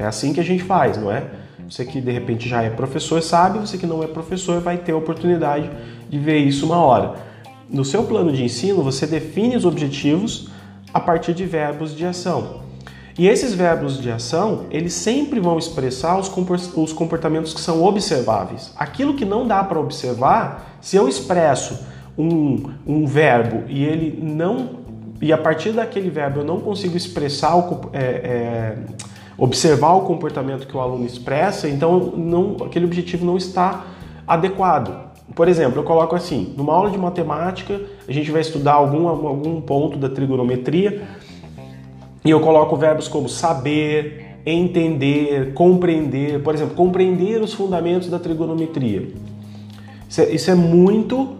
É 0.00 0.06
assim 0.06 0.32
que 0.32 0.40
a 0.40 0.42
gente 0.42 0.64
faz, 0.64 0.96
não 0.96 1.12
é? 1.12 1.24
Você 1.68 1.84
que 1.84 2.00
de 2.00 2.10
repente 2.10 2.48
já 2.48 2.62
é 2.62 2.70
professor 2.70 3.22
sabe, 3.22 3.58
você 3.58 3.76
que 3.76 3.86
não 3.86 4.02
é 4.02 4.06
professor 4.06 4.58
vai 4.60 4.78
ter 4.78 4.92
a 4.92 4.96
oportunidade 4.96 5.70
de 6.08 6.18
ver 6.18 6.38
isso 6.38 6.64
uma 6.64 6.78
hora. 6.78 7.16
No 7.68 7.84
seu 7.84 8.02
plano 8.04 8.32
de 8.32 8.42
ensino, 8.42 8.82
você 8.82 9.06
define 9.06 9.56
os 9.56 9.66
objetivos 9.66 10.48
a 10.92 10.98
partir 10.98 11.34
de 11.34 11.44
verbos 11.44 11.94
de 11.94 12.06
ação. 12.06 12.62
E 13.18 13.28
esses 13.28 13.52
verbos 13.52 14.00
de 14.00 14.10
ação, 14.10 14.64
eles 14.70 14.94
sempre 14.94 15.38
vão 15.38 15.58
expressar 15.58 16.18
os 16.18 16.92
comportamentos 16.92 17.52
que 17.52 17.60
são 17.60 17.84
observáveis. 17.84 18.72
Aquilo 18.76 19.12
que 19.12 19.26
não 19.26 19.46
dá 19.46 19.62
para 19.62 19.78
observar, 19.78 20.78
se 20.80 20.96
eu 20.96 21.06
expresso 21.06 21.78
um, 22.16 22.70
um 22.86 23.06
verbo 23.06 23.64
e 23.68 23.84
ele 23.84 24.18
não. 24.22 24.80
E 25.20 25.30
a 25.30 25.38
partir 25.38 25.72
daquele 25.72 26.08
verbo 26.08 26.40
eu 26.40 26.44
não 26.44 26.58
consigo 26.58 26.96
expressar 26.96 27.54
o, 27.56 27.90
é, 27.92 28.00
é, 28.00 28.78
observar 29.40 29.94
o 29.94 30.02
comportamento 30.02 30.66
que 30.66 30.76
o 30.76 30.80
aluno 30.80 31.06
expressa, 31.06 31.66
então 31.66 32.12
não, 32.14 32.58
aquele 32.66 32.84
objetivo 32.84 33.24
não 33.24 33.38
está 33.38 33.86
adequado. 34.28 35.10
Por 35.34 35.48
exemplo, 35.48 35.80
eu 35.80 35.84
coloco 35.84 36.14
assim: 36.14 36.52
numa 36.56 36.74
aula 36.74 36.90
de 36.90 36.98
matemática, 36.98 37.80
a 38.06 38.12
gente 38.12 38.30
vai 38.30 38.42
estudar 38.42 38.74
algum, 38.74 39.08
algum 39.08 39.60
ponto 39.62 39.96
da 39.96 40.10
trigonometria 40.10 41.08
e 42.22 42.30
eu 42.30 42.40
coloco 42.40 42.76
verbos 42.76 43.08
como 43.08 43.28
saber, 43.28 44.36
entender, 44.44 45.54
compreender. 45.54 46.42
Por 46.42 46.54
exemplo, 46.54 46.74
compreender 46.74 47.40
os 47.40 47.54
fundamentos 47.54 48.10
da 48.10 48.18
trigonometria. 48.18 49.08
Isso 50.06 50.20
é, 50.20 50.30
isso 50.30 50.50
é 50.50 50.54
muito 50.54 51.36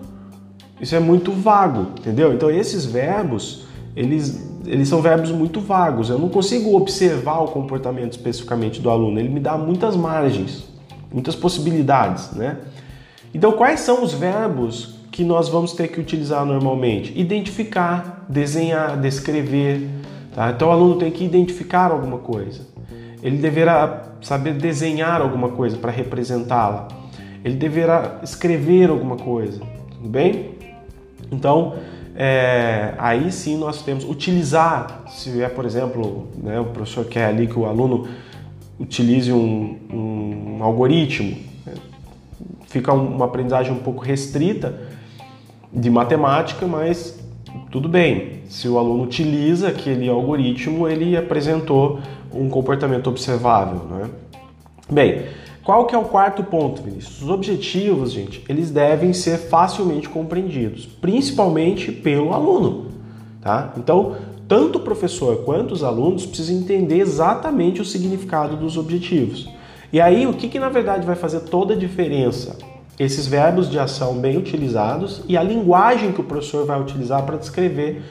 isso 0.81 0.97
é 0.97 1.01
muito 1.01 1.31
vago, 1.33 1.89
entendeu? 1.99 2.33
Então 2.33 2.51
esses 2.51 2.87
verbos 2.87 3.67
eles, 3.97 4.49
eles 4.67 4.89
são 4.89 5.03
verbos 5.03 5.31
muito 5.31 5.61
vagos. 5.61 6.11
Eu 6.11 6.19
não 6.19 6.29
consigo 6.29 6.77
observar 6.77 7.41
o 7.41 7.49
comportamento 7.49 8.13
especificamente 8.13 8.81
do 8.81 8.91
aluno. 8.91 9.19
Ele 9.19 9.29
me 9.29 9.41
dá 9.41 9.59
muitas 9.59 9.97
margens, 9.97 10.65
muitas 11.13 11.35
possibilidades, 11.35 12.31
né? 12.33 12.59
Então, 13.33 13.53
quais 13.53 13.81
são 13.81 14.03
os 14.03 14.13
verbos 14.13 14.97
que 15.11 15.23
nós 15.23 15.49
vamos 15.49 15.73
ter 15.73 15.89
que 15.89 16.01
utilizar 16.01 16.45
normalmente? 16.45 17.13
Identificar, 17.19 18.25
desenhar, 18.29 18.99
descrever. 19.01 19.89
Tá? 20.35 20.51
Então, 20.51 20.69
o 20.69 20.71
aluno 20.71 20.97
tem 20.97 21.11
que 21.11 21.25
identificar 21.25 21.93
alguma 21.93 22.19
coisa. 22.19 22.67
Ele 23.23 23.37
deverá 23.37 24.05
saber 24.21 24.55
desenhar 24.55 25.21
alguma 25.21 25.51
coisa 25.51 25.77
para 25.77 25.91
representá-la. 25.91 26.89
Ele 27.45 27.55
deverá 27.55 28.21
escrever 28.23 28.91
alguma 28.91 29.17
coisa. 29.17 29.61
Tudo 29.93 30.09
bem? 30.09 30.55
Então, 31.31 31.75
é, 32.23 32.93
aí 32.99 33.33
sim 33.33 33.57
nós 33.57 33.81
temos 33.81 34.05
utilizar, 34.05 35.05
se 35.09 35.41
é, 35.41 35.49
por 35.49 35.65
exemplo, 35.65 36.29
né, 36.37 36.61
o 36.61 36.67
professor 36.67 37.07
quer 37.07 37.25
ali 37.25 37.47
que 37.47 37.59
o 37.59 37.65
aluno 37.65 38.09
utilize 38.79 39.33
um, 39.33 39.79
um 39.91 40.63
algoritmo, 40.63 41.35
fica 42.67 42.93
uma 42.93 43.25
aprendizagem 43.25 43.73
um 43.73 43.79
pouco 43.79 44.05
restrita 44.05 44.79
de 45.73 45.89
matemática, 45.89 46.67
mas 46.67 47.19
tudo 47.71 47.89
bem. 47.89 48.43
Se 48.51 48.69
o 48.69 48.79
aluno 48.79 49.05
utiliza 49.05 49.69
aquele 49.69 50.07
algoritmo, 50.07 50.87
ele 50.87 51.17
apresentou 51.17 52.01
um 52.35 52.51
comportamento 52.51 53.09
observável, 53.09 53.81
né? 53.87 54.11
Bem, 54.91 55.23
qual 55.63 55.85
que 55.85 55.95
é 55.95 55.99
o 55.99 56.05
quarto 56.05 56.43
ponto, 56.43 56.83
Vinícius? 56.83 57.21
Os 57.23 57.29
objetivos, 57.29 58.13
gente, 58.13 58.43
eles 58.49 58.71
devem 58.71 59.13
ser 59.13 59.37
facilmente 59.37 60.09
compreendidos, 60.09 60.87
principalmente 60.87 61.93
pelo 61.93 62.33
aluno, 62.33 62.87
tá? 63.43 63.75
Então, 63.77 64.17
tanto 64.49 64.79
o 64.79 64.81
professor 64.81 65.45
quanto 65.45 65.73
os 65.73 65.85
alunos 65.85 66.25
precisam 66.25 66.57
entender 66.57 66.99
exatamente 66.99 67.81
o 67.81 67.85
significado 67.85 68.57
dos 68.57 68.77
objetivos. 68.77 69.49
E 69.93 70.01
aí, 70.01 70.27
o 70.27 70.33
que, 70.33 70.49
que 70.49 70.59
na 70.59 70.69
verdade 70.69 71.07
vai 71.07 71.15
fazer 71.15 71.41
toda 71.41 71.75
a 71.75 71.77
diferença? 71.77 72.57
Esses 72.99 73.27
verbos 73.27 73.71
de 73.71 73.79
ação 73.79 74.15
bem 74.15 74.37
utilizados 74.37 75.23
e 75.29 75.37
a 75.37 75.43
linguagem 75.43 76.13
que 76.13 76.21
o 76.21 76.25
professor 76.25 76.67
vai 76.67 76.81
utilizar 76.81 77.23
para 77.25 77.37
descrever 77.37 78.03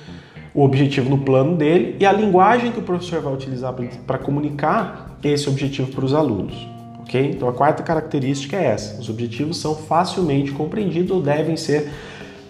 o 0.54 0.64
objetivo 0.64 1.10
no 1.10 1.20
plano 1.20 1.56
dele 1.56 1.96
e 2.00 2.06
a 2.06 2.12
linguagem 2.12 2.72
que 2.72 2.80
o 2.80 2.84
professor 2.84 3.22
vai 3.22 3.34
utilizar 3.34 3.74
para 4.06 4.18
comunicar 4.18 5.18
esse 5.24 5.50
objetivo 5.50 5.92
para 5.92 6.06
os 6.06 6.14
alunos. 6.14 6.79
Ok? 7.10 7.32
Então 7.32 7.50
a 7.50 7.54
quarta 7.54 7.82
característica 7.82 8.56
é 8.56 8.66
essa: 8.66 9.02
os 9.02 9.10
objetivos 9.10 9.58
são 9.58 9.76
facilmente 9.76 10.52
compreendidos 10.52 11.12
ou 11.12 11.22
devem 11.22 11.58
ser 11.58 11.90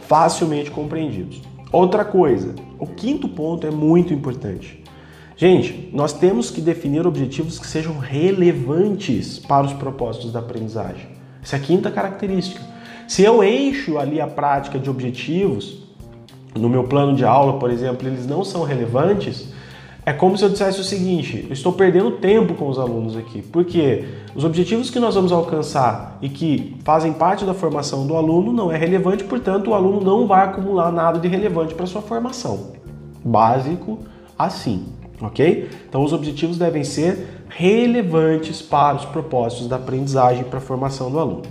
facilmente 0.01 0.70
compreendidos. 0.70 1.42
Outra 1.72 2.04
coisa, 2.04 2.54
o 2.78 2.86
quinto 2.86 3.30
ponto 3.30 3.66
é 3.66 3.72
muito 3.72 4.13
importante. 4.13 4.84
Gente, 5.38 5.89
nós 5.94 6.12
temos 6.12 6.51
que 6.51 6.60
definir 6.60 7.08
objetivos 7.08 7.58
que 7.58 7.66
sejam 7.66 7.98
relevantes 7.98 9.39
para 9.39 9.66
os 9.66 9.72
propósitos 9.72 10.34
da 10.34 10.39
aprendizagem. 10.39 11.08
Essa 11.42 11.56
é 11.56 11.60
a 11.60 11.62
quinta 11.62 11.89
característica. 11.89 12.62
Se 13.08 13.24
eu 13.24 13.42
encho 13.42 13.98
ali 13.98 14.20
a 14.20 14.28
prática 14.28 14.78
de 14.78 14.89
objetivos, 14.89 15.84
no 16.54 16.68
meu 16.68 16.84
plano 16.84 17.16
de 17.16 17.24
aula, 17.24 17.58
por 17.58 17.72
exemplo, 17.72 18.06
eles 18.06 18.28
não 18.28 18.44
são 18.44 18.63
relevantes, 18.63 19.54
é 20.10 20.13
como 20.13 20.36
se 20.36 20.44
eu 20.44 20.50
dissesse 20.50 20.82
o 20.82 20.84
seguinte: 20.84 21.46
eu 21.48 21.54
estou 21.54 21.72
perdendo 21.72 22.12
tempo 22.12 22.56
com 22.56 22.68
os 22.68 22.80
alunos 22.80 23.16
aqui, 23.16 23.42
porque 23.42 24.06
os 24.36 24.44
objetivos 24.44 24.89
que 24.89 25.00
nós 25.00 25.13
vamos 25.13 25.32
alcançar 25.32 26.18
e 26.22 26.30
que 26.30 26.75
fazem 26.84 27.13
parte 27.13 27.46
da 27.46 27.54
formação 27.54 28.08
do 28.08 28.16
aluno 28.16 28.51
não 28.51 28.72
é 28.72 28.78
relevante, 28.78 29.24
portanto, 29.24 29.70
o 29.70 29.74
aluno 29.74 30.01
não 30.01 30.25
vai 30.25 30.46
acumular 30.46 30.92
nada 30.92 31.20
de 31.20 31.28
relevante 31.28 31.75
para 31.75 31.86
sua 31.86 32.01
formação. 32.01 32.72
Básico 33.24 34.00
assim 34.38 34.88
ok? 35.22 35.70
Então, 35.88 36.04
os 36.04 36.13
objetivos 36.13 36.58
devem 36.58 36.84
ser 36.84 37.44
relevantes 37.50 38.62
para 38.62 38.96
os 38.96 39.06
propósitos 39.06 39.68
da 39.68 39.75
aprendizagem 39.75 40.44
para 40.46 40.60
a 40.60 40.62
formação 40.62 41.12
do 41.12 41.20
aluno. 41.20 41.44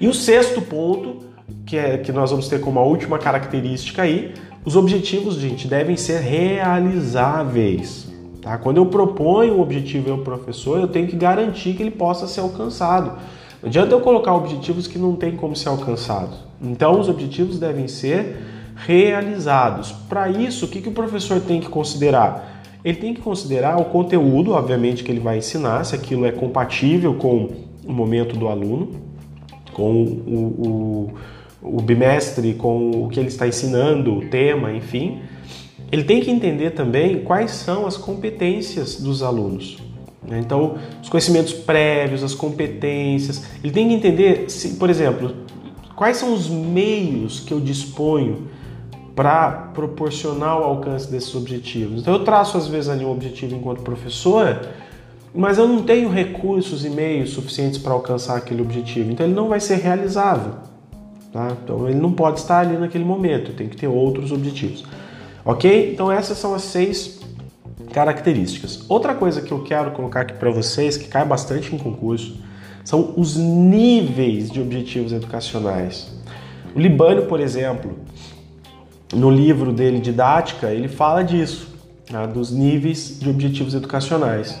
E 0.00 0.08
o 0.08 0.14
sexto 0.14 0.62
ponto, 0.62 1.18
que 1.66 1.76
é 1.76 1.98
que 1.98 2.10
nós 2.12 2.30
vamos 2.30 2.48
ter 2.48 2.60
como 2.60 2.80
a 2.80 2.82
última 2.82 3.18
característica 3.18 4.02
aí, 4.02 4.32
os 4.64 4.76
objetivos, 4.76 5.36
gente, 5.36 5.66
devem 5.66 5.96
ser 5.96 6.20
realizáveis. 6.20 8.08
Tá? 8.42 8.58
Quando 8.58 8.76
eu 8.76 8.86
proponho 8.86 9.54
um 9.54 9.60
objetivo 9.60 10.12
ao 10.12 10.18
professor, 10.18 10.80
eu 10.80 10.88
tenho 10.88 11.06
que 11.06 11.16
garantir 11.16 11.74
que 11.74 11.82
ele 11.82 11.90
possa 11.90 12.26
ser 12.26 12.40
alcançado. 12.40 13.18
Não 13.62 13.68
adianta 13.68 13.94
eu 13.94 14.00
colocar 14.00 14.34
objetivos 14.34 14.86
que 14.86 14.98
não 14.98 15.14
tem 15.14 15.36
como 15.36 15.54
ser 15.54 15.68
alcançados. 15.68 16.38
Então, 16.60 16.98
os 16.98 17.08
objetivos 17.08 17.58
devem 17.58 17.88
ser 17.88 18.38
realizados. 18.76 19.92
Para 20.08 20.30
isso, 20.30 20.64
o 20.64 20.68
que, 20.68 20.80
que 20.80 20.88
o 20.88 20.92
professor 20.92 21.40
tem 21.40 21.60
que 21.60 21.68
considerar? 21.68 22.62
Ele 22.84 22.96
tem 22.96 23.12
que 23.12 23.20
considerar 23.20 23.78
o 23.78 23.84
conteúdo, 23.86 24.52
obviamente, 24.52 25.04
que 25.04 25.10
ele 25.10 25.20
vai 25.20 25.38
ensinar, 25.38 25.84
se 25.84 25.94
aquilo 25.94 26.24
é 26.24 26.32
compatível 26.32 27.14
com 27.14 27.48
o 27.86 27.92
momento 27.92 28.36
do 28.36 28.48
aluno, 28.48 28.88
com 29.74 29.92
o, 29.92 30.38
o, 30.66 31.14
o 31.62 31.80
bimestre, 31.80 32.54
com 32.54 33.04
o 33.04 33.08
que 33.08 33.18
ele 33.18 33.28
está 33.28 33.46
ensinando, 33.46 34.16
o 34.16 34.26
tema, 34.26 34.72
enfim. 34.72 35.20
Ele 35.92 36.04
tem 36.04 36.20
que 36.20 36.30
entender 36.30 36.70
também 36.70 37.22
quais 37.22 37.50
são 37.50 37.86
as 37.86 37.96
competências 37.96 39.00
dos 39.00 39.22
alunos. 39.22 39.78
Né? 40.26 40.38
Então, 40.38 40.76
os 41.02 41.08
conhecimentos 41.08 41.52
prévios, 41.52 42.22
as 42.22 42.34
competências. 42.34 43.44
Ele 43.62 43.72
tem 43.72 43.88
que 43.88 43.94
entender, 43.94 44.48
se, 44.48 44.76
por 44.76 44.88
exemplo, 44.88 45.34
quais 45.96 46.16
são 46.16 46.32
os 46.32 46.48
meios 46.48 47.40
que 47.40 47.52
eu 47.52 47.60
disponho 47.60 48.48
para 49.14 49.50
proporcionar 49.74 50.58
o 50.58 50.64
alcance 50.64 51.10
desses 51.10 51.34
objetivos. 51.34 52.00
Então 52.00 52.14
eu 52.14 52.24
traço 52.24 52.56
às 52.56 52.66
vezes 52.66 52.88
ali 52.88 53.04
um 53.04 53.10
objetivo 53.10 53.54
enquanto 53.54 53.82
professor, 53.82 54.66
mas 55.34 55.58
eu 55.58 55.68
não 55.68 55.82
tenho 55.82 56.08
recursos 56.08 56.86
e 56.86 56.88
meios 56.88 57.30
suficientes 57.30 57.78
para 57.78 57.92
alcançar 57.92 58.36
aquele 58.38 58.62
objetivo, 58.62 59.12
então 59.12 59.26
ele 59.26 59.34
não 59.34 59.48
vai 59.48 59.60
ser 59.60 59.76
realizável. 59.76 60.69
Tá? 61.32 61.56
Então 61.62 61.88
ele 61.88 61.98
não 61.98 62.12
pode 62.12 62.40
estar 62.40 62.60
ali 62.60 62.76
naquele 62.76 63.04
momento, 63.04 63.52
tem 63.52 63.68
que 63.68 63.76
ter 63.76 63.86
outros 63.86 64.32
objetivos. 64.32 64.84
Ok? 65.44 65.92
Então 65.92 66.10
essas 66.10 66.38
são 66.38 66.54
as 66.54 66.62
seis 66.62 67.20
características. 67.92 68.84
Outra 68.88 69.14
coisa 69.14 69.40
que 69.40 69.52
eu 69.52 69.62
quero 69.62 69.92
colocar 69.92 70.22
aqui 70.22 70.34
para 70.34 70.50
vocês, 70.50 70.96
que 70.96 71.08
cai 71.08 71.24
bastante 71.24 71.74
em 71.74 71.78
concurso, 71.78 72.36
são 72.84 73.14
os 73.16 73.36
níveis 73.36 74.50
de 74.50 74.60
objetivos 74.60 75.12
educacionais. 75.12 76.12
O 76.74 76.80
Libânio, 76.80 77.26
por 77.26 77.40
exemplo, 77.40 77.98
no 79.12 79.30
livro 79.30 79.72
dele, 79.72 80.00
Didática, 80.00 80.72
ele 80.72 80.88
fala 80.88 81.22
disso, 81.22 81.68
né, 82.10 82.26
dos 82.26 82.50
níveis 82.50 83.18
de 83.18 83.28
objetivos 83.28 83.74
educacionais. 83.74 84.58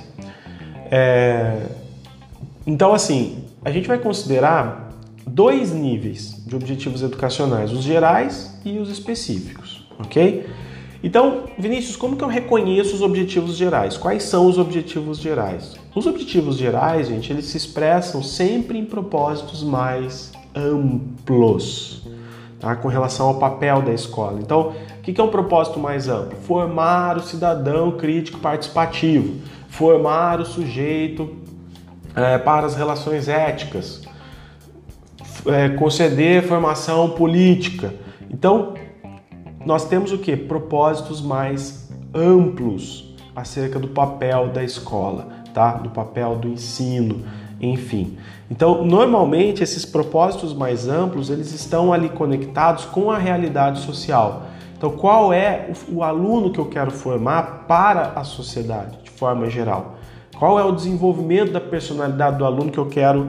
É... 0.90 1.66
Então, 2.66 2.92
assim, 2.92 3.44
a 3.64 3.70
gente 3.70 3.86
vai 3.86 3.98
considerar 3.98 4.90
dois 5.26 5.72
níveis 5.72 6.39
de 6.50 6.56
objetivos 6.56 7.00
educacionais, 7.00 7.70
os 7.70 7.84
gerais 7.84 8.58
e 8.64 8.76
os 8.78 8.90
específicos, 8.90 9.86
ok? 10.00 10.46
Então, 11.00 11.44
Vinícius, 11.56 11.94
como 11.94 12.16
que 12.16 12.24
eu 12.24 12.28
reconheço 12.28 12.96
os 12.96 13.02
objetivos 13.02 13.56
gerais? 13.56 13.96
Quais 13.96 14.24
são 14.24 14.46
os 14.46 14.58
objetivos 14.58 15.18
gerais? 15.18 15.76
Os 15.94 16.06
objetivos 16.06 16.56
gerais, 16.56 17.06
gente, 17.06 17.32
eles 17.32 17.44
se 17.44 17.56
expressam 17.56 18.20
sempre 18.20 18.76
em 18.76 18.84
propósitos 18.84 19.62
mais 19.62 20.32
amplos, 20.52 22.02
tá? 22.58 22.74
Com 22.74 22.88
relação 22.88 23.28
ao 23.28 23.38
papel 23.38 23.80
da 23.82 23.92
escola. 23.92 24.40
Então, 24.40 24.72
o 24.98 25.02
que 25.02 25.20
é 25.20 25.24
um 25.24 25.30
propósito 25.30 25.78
mais 25.78 26.08
amplo? 26.08 26.36
Formar 26.40 27.16
o 27.16 27.22
cidadão 27.22 27.92
crítico 27.92 28.40
participativo, 28.40 29.36
formar 29.68 30.40
o 30.40 30.44
sujeito 30.44 31.30
é, 32.16 32.38
para 32.38 32.66
as 32.66 32.74
relações 32.74 33.28
éticas, 33.28 34.02
é, 35.46 35.68
conceder 35.70 36.42
formação 36.42 37.10
política. 37.10 37.94
Então, 38.30 38.74
nós 39.64 39.86
temos 39.86 40.12
o 40.12 40.18
que? 40.18 40.36
Propósitos 40.36 41.20
mais 41.20 41.90
amplos 42.14 43.14
acerca 43.34 43.78
do 43.78 43.88
papel 43.88 44.48
da 44.48 44.64
escola, 44.64 45.28
tá? 45.54 45.72
Do 45.72 45.90
papel 45.90 46.36
do 46.36 46.48
ensino, 46.48 47.24
enfim. 47.60 48.18
Então, 48.50 48.84
normalmente 48.84 49.62
esses 49.62 49.84
propósitos 49.84 50.52
mais 50.52 50.88
amplos, 50.88 51.30
eles 51.30 51.52
estão 51.52 51.92
ali 51.92 52.08
conectados 52.08 52.84
com 52.84 53.10
a 53.10 53.18
realidade 53.18 53.80
social. 53.80 54.46
Então, 54.76 54.90
qual 54.90 55.32
é 55.32 55.70
o, 55.88 55.96
o 55.98 56.02
aluno 56.02 56.50
que 56.50 56.58
eu 56.58 56.66
quero 56.66 56.90
formar 56.90 57.66
para 57.68 58.12
a 58.16 58.24
sociedade, 58.24 58.98
de 59.04 59.10
forma 59.10 59.48
geral? 59.48 59.96
Qual 60.38 60.58
é 60.58 60.64
o 60.64 60.72
desenvolvimento 60.72 61.52
da 61.52 61.60
personalidade 61.60 62.38
do 62.38 62.46
aluno 62.46 62.72
que 62.72 62.78
eu 62.78 62.86
quero 62.86 63.28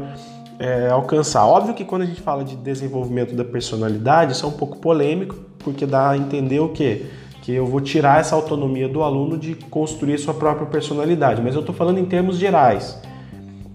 é, 0.61 0.89
alcançar? 0.89 1.43
Óbvio 1.43 1.73
que 1.73 1.83
quando 1.83 2.03
a 2.03 2.05
gente 2.05 2.21
fala 2.21 2.43
de 2.43 2.55
desenvolvimento 2.55 3.33
da 3.33 3.43
personalidade, 3.43 4.33
isso 4.33 4.45
é 4.45 4.47
um 4.49 4.51
pouco 4.51 4.77
polêmico, 4.77 5.35
porque 5.57 5.87
dá 5.87 6.11
a 6.11 6.17
entender 6.17 6.59
o 6.59 6.69
quê? 6.69 7.07
Que 7.41 7.51
eu 7.51 7.65
vou 7.65 7.81
tirar 7.81 8.19
essa 8.19 8.35
autonomia 8.35 8.87
do 8.87 9.01
aluno 9.01 9.39
de 9.39 9.55
construir 9.55 10.19
sua 10.19 10.35
própria 10.35 10.67
personalidade, 10.67 11.41
mas 11.41 11.55
eu 11.55 11.61
estou 11.61 11.73
falando 11.73 11.97
em 11.97 12.05
termos 12.05 12.37
gerais. 12.37 13.01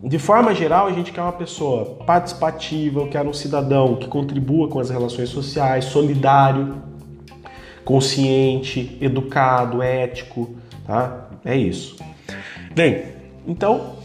De 0.01 0.17
forma 0.17 0.55
geral, 0.55 0.87
a 0.87 0.93
gente 0.93 1.11
quer 1.11 1.23
uma 1.23 1.33
pessoa 1.33 1.97
participativa, 2.07 3.01
eu 3.01 3.09
quero 3.09 3.29
um 3.29 3.35
cidadão 3.35 3.97
que 3.97 4.07
contribua 4.07 4.69
com 4.69 4.79
as 4.79 4.89
relações 4.89 5.29
sociais, 5.29 5.87
solidário, 5.87 6.77
consciente, 7.85 8.97
educado, 9.01 9.83
ético, 9.83 10.55
tá? 10.87 11.31
É 11.45 11.57
isso. 11.57 11.97
Bem, 12.77 13.07
então 13.45 13.96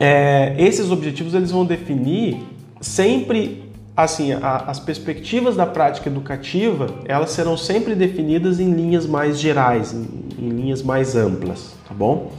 é, 0.00 0.54
esses 0.58 0.90
objetivos 0.90 1.34
eles 1.34 1.50
vão 1.50 1.64
definir 1.64 2.38
sempre 2.80 3.70
assim, 3.94 4.32
a, 4.32 4.64
as 4.66 4.80
perspectivas 4.80 5.56
da 5.56 5.66
prática 5.66 6.08
educativa, 6.08 6.86
elas 7.04 7.30
serão 7.30 7.56
sempre 7.56 7.94
definidas 7.94 8.58
em 8.58 8.72
linhas 8.72 9.06
mais 9.06 9.38
gerais, 9.38 9.92
em, 9.92 10.06
em 10.38 10.48
linhas 10.48 10.82
mais 10.82 11.14
amplas, 11.14 11.74
tá 11.86 11.94
bom? 11.94 12.32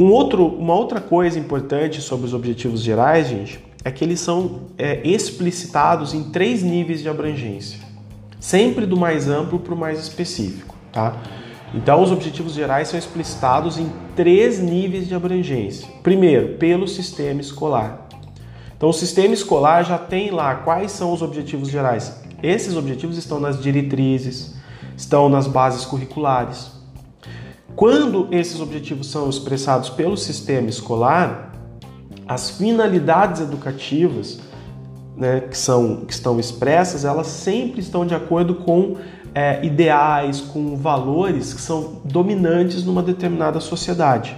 Um 0.00 0.06
outro, 0.06 0.46
uma 0.46 0.74
outra 0.74 1.00
coisa 1.00 1.38
importante 1.38 2.00
sobre 2.00 2.26
os 2.26 2.32
objetivos 2.32 2.80
gerais, 2.80 3.28
gente, 3.28 3.60
é 3.84 3.90
que 3.90 4.04
eles 4.04 4.20
são 4.20 4.60
é, 4.78 5.06
explicitados 5.06 6.14
em 6.14 6.24
três 6.30 6.62
níveis 6.62 7.02
de 7.02 7.08
abrangência, 7.08 7.80
sempre 8.40 8.86
do 8.86 8.96
mais 8.96 9.28
amplo 9.28 9.58
para 9.58 9.74
o 9.74 9.76
mais 9.76 9.98
específico, 9.98 10.74
tá? 10.92 11.16
Então, 11.74 12.02
os 12.02 12.10
objetivos 12.10 12.54
gerais 12.54 12.88
são 12.88 12.98
explicitados 12.98 13.78
em 13.78 13.92
três 14.16 14.58
níveis 14.58 15.06
de 15.06 15.14
abrangência. 15.14 15.86
Primeiro, 16.02 16.56
pelo 16.56 16.88
sistema 16.88 17.40
escolar. 17.40 18.08
Então, 18.76 18.88
o 18.88 18.92
sistema 18.92 19.34
escolar 19.34 19.84
já 19.84 19.98
tem 19.98 20.30
lá 20.30 20.54
quais 20.54 20.92
são 20.92 21.12
os 21.12 21.20
objetivos 21.20 21.68
gerais. 21.68 22.20
Esses 22.42 22.76
objetivos 22.76 23.18
estão 23.18 23.38
nas 23.40 23.60
diretrizes, 23.60 24.54
estão 24.96 25.28
nas 25.28 25.46
bases 25.46 25.84
curriculares. 25.84 26.70
Quando 27.74 28.28
esses 28.32 28.60
objetivos 28.60 29.10
são 29.10 29.28
expressados 29.28 29.90
pelo 29.90 30.16
sistema 30.16 30.68
escolar, 30.68 31.52
as 32.26 32.50
finalidades 32.50 33.40
educativas 33.40 34.40
né, 35.16 35.40
que, 35.40 35.58
são, 35.58 36.04
que 36.04 36.12
estão 36.12 36.38
expressas, 36.38 37.04
elas 37.04 37.26
sempre 37.26 37.80
estão 37.80 38.06
de 38.06 38.14
acordo 38.14 38.54
com 38.54 38.96
é, 39.38 39.64
ideais, 39.64 40.40
com 40.40 40.76
valores 40.76 41.54
que 41.54 41.60
são 41.60 42.00
dominantes 42.04 42.84
numa 42.84 43.02
determinada 43.02 43.60
sociedade. 43.60 44.36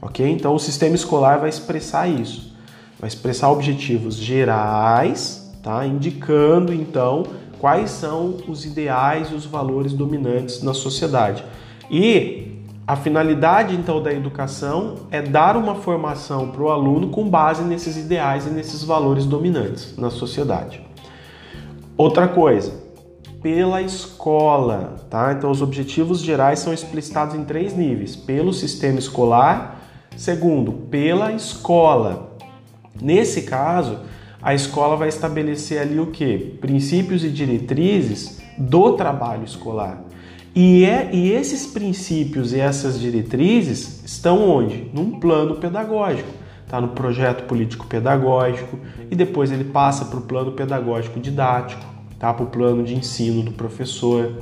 Ok? 0.00 0.28
Então 0.28 0.54
o 0.54 0.58
sistema 0.58 0.94
escolar 0.94 1.38
vai 1.38 1.48
expressar 1.48 2.08
isso 2.08 2.54
vai 3.04 3.08
expressar 3.08 3.50
objetivos 3.50 4.16
gerais, 4.16 5.52
tá? 5.62 5.86
indicando 5.86 6.72
então 6.72 7.24
quais 7.60 7.90
são 7.90 8.38
os 8.48 8.64
ideais 8.64 9.28
e 9.30 9.34
os 9.34 9.44
valores 9.44 9.92
dominantes 9.92 10.62
na 10.62 10.72
sociedade. 10.72 11.44
E 11.90 12.62
a 12.86 12.96
finalidade 12.96 13.74
então 13.74 14.02
da 14.02 14.10
educação 14.10 14.94
é 15.10 15.20
dar 15.20 15.54
uma 15.54 15.74
formação 15.74 16.48
para 16.48 16.62
o 16.62 16.70
aluno 16.70 17.08
com 17.08 17.28
base 17.28 17.62
nesses 17.62 17.98
ideais 17.98 18.46
e 18.46 18.50
nesses 18.50 18.82
valores 18.82 19.26
dominantes 19.26 19.94
na 19.98 20.08
sociedade. 20.08 20.80
Outra 21.98 22.26
coisa, 22.26 22.72
pela 23.44 23.80
escola, 23.80 24.96
tá? 25.08 25.32
Então 25.38 25.52
os 25.52 25.62
objetivos 25.62 26.20
gerais 26.20 26.58
são 26.58 26.74
explicitados 26.74 27.36
em 27.36 27.44
três 27.44 27.76
níveis: 27.76 28.16
pelo 28.16 28.52
sistema 28.52 28.98
escolar, 28.98 29.80
segundo, 30.16 30.72
pela 30.72 31.30
escola, 31.32 32.34
Nesse 33.00 33.42
caso, 33.42 33.98
a 34.40 34.54
escola 34.54 34.96
vai 34.96 35.08
estabelecer 35.08 35.80
ali 35.80 35.98
o 35.98 36.06
que? 36.06 36.56
Princípios 36.60 37.24
e 37.24 37.28
diretrizes 37.28 38.40
do 38.56 38.92
trabalho 38.92 39.44
escolar. 39.44 40.00
E, 40.54 40.84
é, 40.84 41.10
e 41.12 41.32
esses 41.32 41.66
princípios 41.66 42.52
e 42.52 42.60
essas 42.60 43.00
diretrizes 43.00 44.04
estão 44.04 44.48
onde? 44.48 44.88
Num 44.94 45.18
plano 45.18 45.56
pedagógico. 45.56 46.28
Está 46.64 46.80
no 46.80 46.88
projeto 46.88 47.44
político 47.44 47.86
pedagógico 47.86 48.78
e 49.10 49.16
depois 49.16 49.50
ele 49.50 49.64
passa 49.64 50.04
para 50.04 50.18
o 50.18 50.22
plano 50.22 50.52
pedagógico 50.52 51.18
didático, 51.18 51.84
tá? 52.24 52.32
para 52.32 52.44
o 52.44 52.46
plano 52.46 52.82
de 52.82 52.94
ensino 52.94 53.42
do 53.42 53.52
professor. 53.52 54.32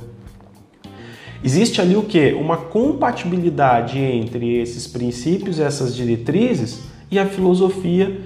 Existe 1.43 1.81
ali 1.81 1.97
o 1.97 2.03
que? 2.03 2.31
Uma 2.31 2.55
compatibilidade 2.55 3.99
entre 3.99 4.57
esses 4.57 4.87
princípios, 4.87 5.59
essas 5.59 5.93
diretrizes 5.93 6.83
e 7.11 7.19
a 7.19 7.25
filosofia 7.25 8.21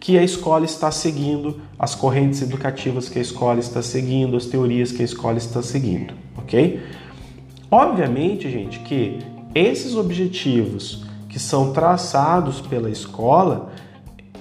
que 0.00 0.18
a 0.18 0.22
escola 0.24 0.64
está 0.64 0.90
seguindo, 0.90 1.60
as 1.78 1.94
correntes 1.94 2.42
educativas 2.42 3.08
que 3.08 3.18
a 3.18 3.22
escola 3.22 3.60
está 3.60 3.80
seguindo, 3.80 4.36
as 4.36 4.46
teorias 4.46 4.90
que 4.90 5.02
a 5.02 5.04
escola 5.04 5.38
está 5.38 5.62
seguindo, 5.62 6.12
ok? 6.36 6.80
Obviamente, 7.70 8.50
gente, 8.50 8.80
que 8.80 9.18
esses 9.54 9.94
objetivos 9.94 11.04
que 11.28 11.38
são 11.38 11.72
traçados 11.72 12.60
pela 12.60 12.90
escola, 12.90 13.72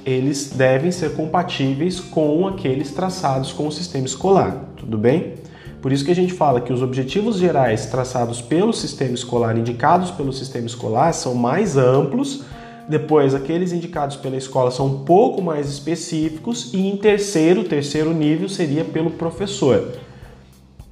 eles 0.06 0.52
devem 0.52 0.92
ser 0.92 1.16
compatíveis 1.16 2.00
com 2.00 2.48
aqueles 2.48 2.92
traçados 2.92 3.52
com 3.52 3.68
o 3.68 3.72
sistema 3.72 4.06
escolar, 4.06 4.66
tudo 4.78 4.98
bem? 4.98 5.34
Por 5.82 5.92
isso 5.92 6.06
que 6.06 6.12
a 6.12 6.16
gente 6.16 6.34
fala 6.34 6.62
que 6.62 6.72
os 6.72 6.82
objetivos 6.82 7.38
gerais 7.38 7.88
traçados 7.88 8.42
pelo 8.42 8.74
sistema 8.74 9.14
escolar, 9.14 9.58
indicados 9.58 10.12
pelo 10.12 10.32
sistema 10.32 10.66
escolar, 10.66 11.14
são 11.14 11.34
mais 11.34 11.78
amplos 11.78 12.44
depois, 12.88 13.34
aqueles 13.34 13.72
indicados 13.72 14.16
pela 14.16 14.38
escola 14.38 14.70
são 14.70 14.86
um 14.86 15.04
pouco 15.04 15.42
mais 15.42 15.68
específicos 15.68 16.72
e 16.74 16.88
em 16.88 16.96
terceiro, 16.96 17.64
terceiro 17.64 18.14
nível 18.14 18.48
seria 18.48 18.84
pelo 18.84 19.10
professor. 19.10 19.94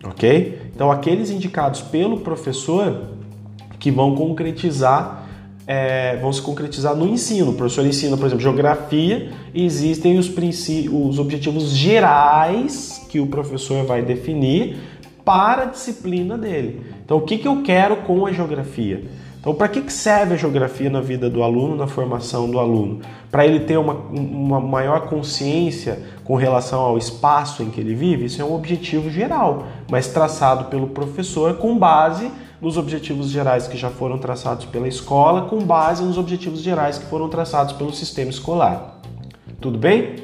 OK? 0.04 0.60
Então, 0.76 0.92
aqueles 0.92 1.30
indicados 1.30 1.82
pelo 1.82 2.22
professor 2.22 3.04
que 3.80 3.92
vão 3.92 4.16
concretizar 4.16 5.24
é, 5.66 6.18
vão 6.18 6.32
se 6.32 6.42
concretizar 6.42 6.96
no 6.96 7.08
ensino. 7.08 7.52
O 7.52 7.54
professor 7.54 7.86
ensina, 7.86 8.18
por 8.18 8.26
exemplo, 8.26 8.42
geografia 8.42 9.32
existem 9.54 10.18
os, 10.18 10.32
os 10.92 11.20
objetivos 11.20 11.72
gerais 11.72 13.06
que 13.10 13.20
o 13.20 13.28
professor 13.28 13.86
vai 13.86 14.02
definir 14.02 14.78
para 15.24 15.64
a 15.64 15.66
disciplina 15.66 16.38
dele. 16.38 16.82
Então, 17.06 17.18
o 17.18 17.22
que, 17.22 17.38
que 17.38 17.48
eu 17.48 17.62
quero 17.64 17.98
com 17.98 18.26
a 18.26 18.32
geografia? 18.32 19.04
Então, 19.40 19.54
para 19.54 19.68
que 19.68 19.92
serve 19.92 20.36
a 20.36 20.38
geografia 20.38 20.90
na 20.90 21.02
vida 21.02 21.30
do 21.30 21.44
aluno, 21.44 21.76
na 21.76 21.86
formação 21.86 22.50
do 22.50 22.58
aluno? 22.60 23.02
Para 23.30 23.46
ele 23.46 23.60
ter 23.62 23.78
uma, 23.78 23.94
uma 23.94 24.62
maior 24.62 25.02
consciência 25.08 26.00
com 26.24 26.36
relação 26.36 26.80
ao 26.80 26.98
espaço 26.98 27.62
em 27.62 27.70
que 27.70 27.82
ele 27.82 27.94
vive? 27.94 28.26
Isso 28.26 28.42
é 28.42 28.46
um 28.46 28.56
objetivo 28.56 29.10
geral, 29.10 29.68
mas 29.92 30.08
traçado 30.08 30.66
pelo 30.66 30.88
professor 30.88 31.56
com 31.56 31.78
base 31.78 32.32
nos 32.64 32.78
objetivos 32.78 33.30
gerais 33.30 33.68
que 33.68 33.78
já 33.78 33.90
foram 33.90 34.18
traçados 34.18 34.64
pela 34.64 34.88
escola, 34.88 35.50
com 35.50 35.60
base 35.60 36.02
nos 36.02 36.18
objetivos 36.18 36.62
gerais 36.62 36.98
que 36.98 37.06
foram 37.08 37.28
traçados 37.28 37.74
pelo 37.74 37.94
sistema 37.94 38.32
escolar. 38.32 39.02
Tudo 39.60 39.78
bem? 39.78 40.16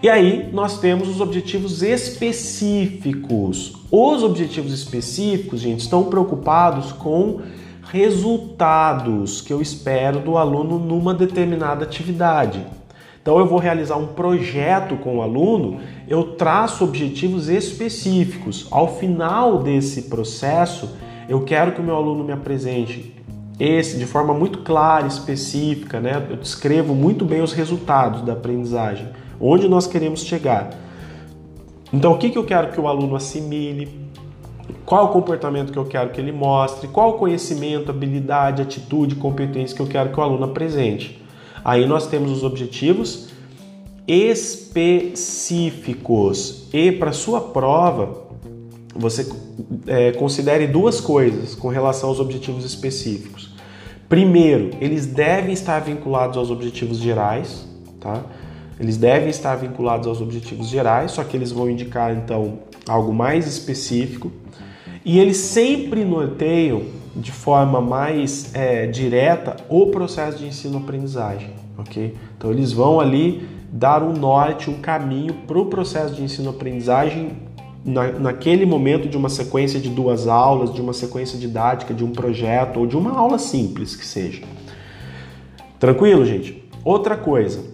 E 0.00 0.08
aí 0.08 0.48
nós 0.52 0.78
temos 0.78 1.08
os 1.08 1.20
objetivos 1.20 1.82
específicos. 1.82 3.72
Os 3.90 4.22
objetivos 4.22 4.72
específicos, 4.72 5.60
gente, 5.60 5.80
estão 5.80 6.04
preocupados 6.04 6.92
com 6.92 7.40
resultados 7.82 9.40
que 9.40 9.52
eu 9.52 9.60
espero 9.60 10.20
do 10.20 10.38
aluno 10.38 10.78
numa 10.78 11.12
determinada 11.12 11.84
atividade. 11.84 12.64
Então 13.20 13.40
eu 13.40 13.46
vou 13.46 13.58
realizar 13.58 13.96
um 13.96 14.06
projeto 14.06 14.96
com 14.98 15.16
o 15.16 15.22
aluno, 15.22 15.80
eu 16.06 16.36
traço 16.36 16.84
objetivos 16.84 17.48
específicos. 17.48 18.68
Ao 18.70 18.96
final 18.96 19.64
desse 19.64 20.02
processo, 20.02 20.88
eu 21.28 21.42
quero 21.42 21.72
que 21.72 21.80
o 21.80 21.84
meu 21.84 21.94
aluno 21.94 22.24
me 22.24 22.32
apresente 22.32 23.14
esse 23.58 23.98
de 23.98 24.06
forma 24.06 24.32
muito 24.32 24.60
clara, 24.60 25.06
específica, 25.06 26.00
né? 26.00 26.26
Eu 26.30 26.36
descrevo 26.36 26.94
muito 26.94 27.24
bem 27.24 27.42
os 27.42 27.52
resultados 27.52 28.22
da 28.22 28.34
aprendizagem, 28.34 29.08
onde 29.40 29.68
nós 29.68 29.86
queremos 29.86 30.22
chegar. 30.22 30.70
Então, 31.92 32.12
o 32.12 32.18
que, 32.18 32.30
que 32.30 32.38
eu 32.38 32.44
quero 32.44 32.70
que 32.70 32.80
o 32.80 32.86
aluno 32.86 33.16
assimile? 33.16 34.06
Qual 34.84 35.06
o 35.06 35.08
comportamento 35.08 35.72
que 35.72 35.78
eu 35.78 35.86
quero 35.86 36.10
que 36.10 36.20
ele 36.20 36.30
mostre? 36.30 36.86
Qual 36.86 37.10
o 37.10 37.14
conhecimento, 37.14 37.90
habilidade, 37.90 38.62
atitude, 38.62 39.16
competência 39.16 39.74
que 39.74 39.82
eu 39.82 39.86
quero 39.86 40.10
que 40.10 40.20
o 40.20 40.22
aluno 40.22 40.44
apresente? 40.44 41.20
Aí 41.64 41.86
nós 41.86 42.06
temos 42.06 42.30
os 42.30 42.44
objetivos 42.44 43.30
específicos. 44.06 46.68
E 46.72 46.92
para 46.92 47.12
sua 47.12 47.40
prova, 47.40 48.28
você 48.94 49.24
é, 49.86 50.12
considere 50.12 50.66
duas 50.66 51.00
coisas 51.00 51.54
com 51.54 51.68
relação 51.68 52.08
aos 52.08 52.20
objetivos 52.20 52.64
específicos. 52.64 53.54
Primeiro, 54.08 54.70
eles 54.80 55.06
devem 55.06 55.52
estar 55.52 55.80
vinculados 55.80 56.36
aos 56.36 56.50
objetivos 56.50 56.98
gerais, 56.98 57.66
tá? 58.00 58.22
Eles 58.80 58.96
devem 58.96 59.28
estar 59.28 59.56
vinculados 59.56 60.06
aos 60.06 60.20
objetivos 60.20 60.68
gerais, 60.68 61.10
só 61.10 61.24
que 61.24 61.36
eles 61.36 61.50
vão 61.50 61.68
indicar 61.68 62.14
então 62.14 62.60
algo 62.88 63.12
mais 63.12 63.46
específico. 63.46 64.30
E 65.04 65.18
eles 65.18 65.36
sempre 65.36 66.04
norteiam 66.04 66.82
de 67.14 67.32
forma 67.32 67.80
mais 67.80 68.54
é, 68.54 68.86
direta 68.86 69.56
o 69.68 69.86
processo 69.88 70.38
de 70.38 70.46
ensino-aprendizagem, 70.46 71.50
ok? 71.76 72.14
Então 72.36 72.52
eles 72.52 72.72
vão 72.72 73.00
ali 73.00 73.48
dar 73.70 74.02
um 74.02 74.12
norte, 74.12 74.70
um 74.70 74.80
caminho 74.80 75.34
para 75.46 75.58
o 75.58 75.66
processo 75.66 76.14
de 76.14 76.22
ensino-aprendizagem 76.22 77.47
na, 77.84 78.12
naquele 78.12 78.66
momento 78.66 79.08
de 79.08 79.16
uma 79.16 79.28
sequência 79.28 79.80
de 79.80 79.88
duas 79.88 80.26
aulas, 80.26 80.72
de 80.72 80.80
uma 80.80 80.92
sequência 80.92 81.38
didática, 81.38 81.94
de 81.94 82.04
um 82.04 82.12
projeto 82.12 82.80
ou 82.80 82.86
de 82.86 82.96
uma 82.96 83.12
aula 83.12 83.38
simples 83.38 83.94
que 83.96 84.06
seja. 84.06 84.42
Tranquilo, 85.78 86.24
gente? 86.24 86.64
Outra 86.84 87.16
coisa, 87.16 87.64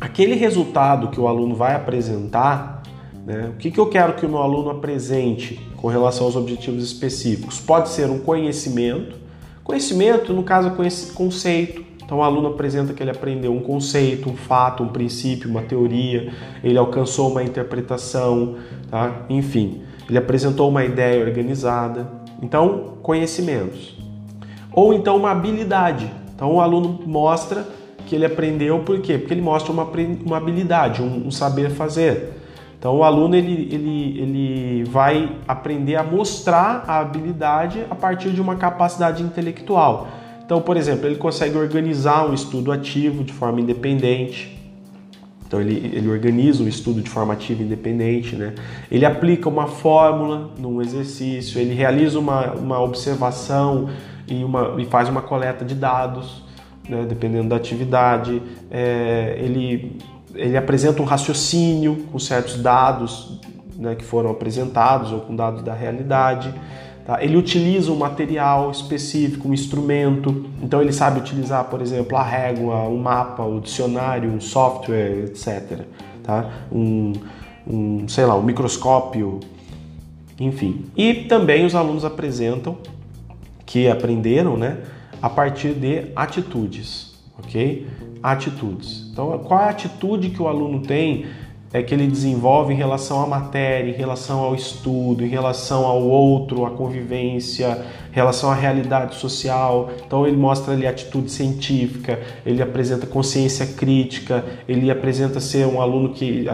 aquele 0.00 0.34
resultado 0.34 1.08
que 1.08 1.20
o 1.20 1.26
aluno 1.26 1.54
vai 1.54 1.74
apresentar, 1.74 2.82
né, 3.26 3.50
o 3.54 3.56
que, 3.56 3.70
que 3.70 3.78
eu 3.78 3.86
quero 3.86 4.14
que 4.14 4.26
o 4.26 4.28
meu 4.28 4.42
aluno 4.42 4.70
apresente 4.70 5.60
com 5.76 5.88
relação 5.88 6.26
aos 6.26 6.36
objetivos 6.36 6.84
específicos? 6.84 7.58
Pode 7.58 7.88
ser 7.88 8.10
um 8.10 8.18
conhecimento, 8.18 9.16
conhecimento, 9.62 10.32
no 10.32 10.42
caso, 10.42 10.68
é 10.68 11.14
conceito, 11.14 11.84
então 12.04 12.18
o 12.18 12.22
aluno 12.22 12.48
apresenta 12.48 12.92
que 12.92 13.02
ele 13.02 13.10
aprendeu 13.10 13.52
um 13.52 13.60
conceito, 13.60 14.28
um 14.28 14.36
fato, 14.36 14.82
um 14.82 14.88
princípio, 14.88 15.48
uma 15.48 15.62
teoria, 15.62 16.32
ele 16.62 16.76
alcançou 16.76 17.30
uma 17.30 17.42
interpretação, 17.42 18.56
tá? 18.90 19.22
enfim, 19.30 19.82
ele 20.08 20.18
apresentou 20.18 20.68
uma 20.68 20.84
ideia 20.84 21.24
organizada. 21.24 22.06
Então, 22.42 22.94
conhecimentos. 23.02 23.96
Ou 24.72 24.92
então 24.92 25.16
uma 25.16 25.30
habilidade. 25.30 26.10
Então 26.34 26.56
o 26.56 26.60
aluno 26.60 27.00
mostra 27.06 27.66
que 28.06 28.14
ele 28.14 28.26
aprendeu 28.26 28.80
por 28.80 29.00
quê? 29.00 29.16
Porque 29.16 29.32
ele 29.32 29.40
mostra 29.40 29.72
uma, 29.72 29.88
uma 30.24 30.36
habilidade, 30.36 31.00
um, 31.00 31.28
um 31.28 31.30
saber 31.30 31.70
fazer. 31.70 32.34
Então 32.78 32.96
o 32.96 33.04
aluno 33.04 33.34
ele, 33.34 33.68
ele, 33.72 34.20
ele 34.20 34.84
vai 34.84 35.36
aprender 35.48 35.96
a 35.96 36.02
mostrar 36.02 36.84
a 36.86 36.98
habilidade 36.98 37.82
a 37.88 37.94
partir 37.94 38.30
de 38.30 38.40
uma 38.42 38.56
capacidade 38.56 39.22
intelectual. 39.22 40.08
Então, 40.44 40.60
por 40.60 40.76
exemplo, 40.76 41.06
ele 41.06 41.16
consegue 41.16 41.56
organizar 41.56 42.28
um 42.28 42.34
estudo 42.34 42.70
ativo 42.70 43.24
de 43.24 43.32
forma 43.32 43.60
independente. 43.60 44.58
Então, 45.46 45.60
ele, 45.60 45.90
ele 45.94 46.08
organiza 46.08 46.62
um 46.62 46.68
estudo 46.68 47.00
de 47.00 47.08
forma 47.08 47.32
ativa 47.32 47.62
e 47.62 47.66
independente. 47.66 48.36
Né? 48.36 48.54
Ele 48.90 49.06
aplica 49.06 49.48
uma 49.48 49.66
fórmula 49.66 50.50
num 50.58 50.82
exercício, 50.82 51.60
ele 51.60 51.74
realiza 51.74 52.18
uma, 52.18 52.52
uma 52.52 52.80
observação 52.80 53.88
e, 54.28 54.44
uma, 54.44 54.74
e 54.78 54.84
faz 54.84 55.08
uma 55.08 55.22
coleta 55.22 55.64
de 55.64 55.74
dados, 55.74 56.42
né? 56.88 57.06
dependendo 57.08 57.48
da 57.48 57.56
atividade. 57.56 58.42
É, 58.70 59.36
ele, 59.38 59.96
ele 60.34 60.56
apresenta 60.56 61.00
um 61.00 61.06
raciocínio 61.06 62.04
com 62.12 62.18
certos 62.18 62.60
dados 62.60 63.40
né, 63.76 63.94
que 63.94 64.04
foram 64.04 64.30
apresentados 64.30 65.12
ou 65.12 65.20
com 65.20 65.34
dados 65.34 65.62
da 65.62 65.74
realidade. 65.74 66.52
Tá? 67.04 67.22
Ele 67.22 67.36
utiliza 67.36 67.92
um 67.92 67.96
material 67.96 68.70
específico, 68.70 69.48
um 69.48 69.54
instrumento, 69.54 70.46
então 70.62 70.80
ele 70.80 70.92
sabe 70.92 71.20
utilizar, 71.20 71.64
por 71.64 71.82
exemplo, 71.82 72.16
a 72.16 72.22
régua, 72.22 72.88
um 72.88 72.96
mapa, 72.96 73.42
o 73.42 73.56
um 73.56 73.60
dicionário, 73.60 74.30
um 74.30 74.40
software, 74.40 75.24
etc. 75.24 75.80
Tá? 76.22 76.50
Um, 76.72 77.12
um, 77.66 78.08
sei 78.08 78.24
lá, 78.24 78.34
um 78.34 78.42
microscópio, 78.42 79.40
enfim. 80.40 80.86
E 80.96 81.14
também 81.14 81.66
os 81.66 81.74
alunos 81.74 82.04
apresentam 82.04 82.78
que 83.66 83.88
aprenderam, 83.88 84.56
né, 84.56 84.78
a 85.20 85.28
partir 85.28 85.74
de 85.74 86.06
atitudes, 86.14 87.14
ok? 87.38 87.86
Atitudes. 88.22 89.08
Então, 89.10 89.38
qual 89.38 89.60
é 89.60 89.64
a 89.64 89.68
atitude 89.70 90.30
que 90.30 90.40
o 90.40 90.48
aluno 90.48 90.80
tem 90.80 91.26
é, 91.74 91.82
que 91.82 91.92
ele 91.92 92.06
desenvolve 92.06 92.72
em 92.72 92.76
relação 92.76 93.20
à 93.20 93.26
matéria, 93.26 93.90
em 93.90 93.94
relação 93.94 94.38
ao 94.38 94.54
estudo, 94.54 95.24
em 95.24 95.28
relação 95.28 95.84
ao 95.84 96.00
outro, 96.04 96.64
à 96.64 96.70
convivência, 96.70 97.84
em 98.12 98.14
relação 98.14 98.48
à 98.48 98.54
realidade 98.54 99.16
social. 99.16 99.90
Então 100.06 100.24
ele 100.24 100.36
mostra 100.36 100.72
ali 100.72 100.86
atitude 100.86 101.32
científica, 101.32 102.20
ele 102.46 102.62
apresenta 102.62 103.08
consciência 103.08 103.66
crítica, 103.66 104.44
ele 104.68 104.88
apresenta 104.88 105.40
ser 105.40 105.66
um 105.66 105.80
aluno 105.82 106.10
que 106.10 106.46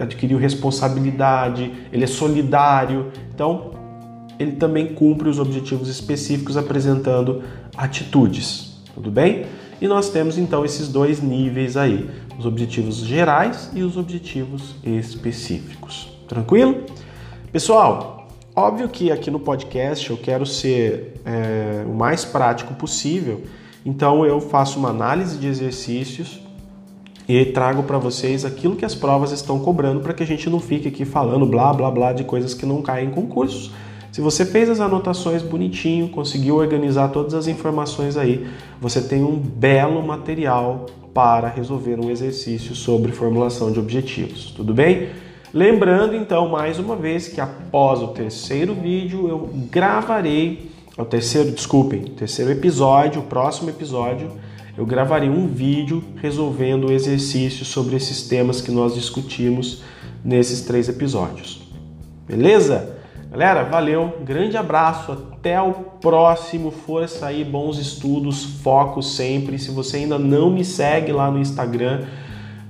adquiriu 0.00 0.38
responsabilidade, 0.38 1.68
ele 1.92 2.04
é 2.04 2.06
solidário. 2.06 3.10
Então 3.34 3.72
ele 4.38 4.52
também 4.52 4.94
cumpre 4.94 5.28
os 5.28 5.40
objetivos 5.40 5.88
específicos 5.88 6.56
apresentando 6.56 7.42
atitudes. 7.76 8.80
Tudo 8.94 9.10
bem? 9.10 9.44
E 9.80 9.88
nós 9.88 10.08
temos 10.10 10.38
então 10.38 10.64
esses 10.64 10.86
dois 10.86 11.20
níveis 11.20 11.76
aí, 11.76 12.08
os 12.38 12.46
objetivos 12.46 12.96
gerais 12.96 13.70
e 13.74 13.82
os 13.82 13.96
objetivos 13.96 14.74
específicos. 14.84 16.08
Tranquilo? 16.28 16.84
Pessoal, 17.50 18.28
óbvio 18.54 18.88
que 18.88 19.10
aqui 19.10 19.30
no 19.30 19.40
podcast 19.40 20.10
eu 20.10 20.16
quero 20.16 20.46
ser 20.46 21.20
é, 21.24 21.84
o 21.86 21.94
mais 21.94 22.24
prático 22.24 22.74
possível, 22.74 23.42
então 23.84 24.24
eu 24.24 24.40
faço 24.40 24.78
uma 24.78 24.90
análise 24.90 25.36
de 25.38 25.46
exercícios 25.46 26.40
e 27.28 27.44
trago 27.46 27.82
para 27.82 27.98
vocês 27.98 28.44
aquilo 28.44 28.76
que 28.76 28.84
as 28.84 28.94
provas 28.94 29.32
estão 29.32 29.60
cobrando 29.60 30.00
para 30.00 30.12
que 30.12 30.22
a 30.22 30.26
gente 30.26 30.50
não 30.50 30.58
fique 30.58 30.88
aqui 30.88 31.04
falando 31.04 31.46
blá 31.46 31.72
blá 31.72 31.90
blá 31.90 32.12
de 32.12 32.24
coisas 32.24 32.54
que 32.54 32.66
não 32.66 32.82
caem 32.82 33.08
em 33.08 33.10
concursos 33.10 33.72
se 34.12 34.20
você 34.20 34.44
fez 34.44 34.68
as 34.68 34.78
anotações 34.78 35.42
bonitinho, 35.42 36.06
conseguiu 36.06 36.56
organizar 36.56 37.08
todas 37.08 37.32
as 37.32 37.46
informações 37.48 38.14
aí, 38.14 38.46
você 38.78 39.00
tem 39.00 39.24
um 39.24 39.38
belo 39.38 40.06
material 40.06 40.84
para 41.12 41.48
resolver 41.48 41.98
um 42.00 42.10
exercício 42.10 42.74
sobre 42.74 43.12
formulação 43.12 43.70
de 43.70 43.78
objetivos, 43.78 44.52
tudo 44.56 44.72
bem? 44.72 45.10
Lembrando 45.52 46.16
então 46.16 46.48
mais 46.48 46.78
uma 46.78 46.96
vez 46.96 47.28
que 47.28 47.40
após 47.40 48.00
o 48.00 48.08
terceiro 48.08 48.74
vídeo 48.74 49.28
eu 49.28 49.50
gravarei, 49.70 50.70
o 50.96 51.04
terceiro, 51.04 51.50
desculpem, 51.50 52.02
terceiro 52.02 52.50
episódio, 52.50 53.20
o 53.20 53.24
próximo 53.24 53.68
episódio, 53.68 54.30
eu 54.76 54.86
gravarei 54.86 55.28
um 55.28 55.46
vídeo 55.46 56.02
resolvendo 56.16 56.88
o 56.88 56.92
exercício 56.92 57.64
sobre 57.64 57.96
esses 57.96 58.22
temas 58.22 58.60
que 58.60 58.70
nós 58.70 58.94
discutimos 58.94 59.82
nesses 60.24 60.62
três 60.62 60.88
episódios. 60.88 61.62
Beleza? 62.26 62.91
Galera, 63.32 63.64
valeu, 63.64 64.18
grande 64.22 64.58
abraço, 64.58 65.10
até 65.10 65.58
o 65.58 65.72
próximo, 65.72 66.70
força 66.70 67.28
aí, 67.28 67.42
bons 67.42 67.78
estudos, 67.78 68.44
foco 68.62 69.02
sempre. 69.02 69.58
Se 69.58 69.70
você 69.70 69.96
ainda 69.96 70.18
não 70.18 70.50
me 70.50 70.62
segue 70.62 71.12
lá 71.12 71.30
no 71.30 71.38
Instagram, 71.38 72.04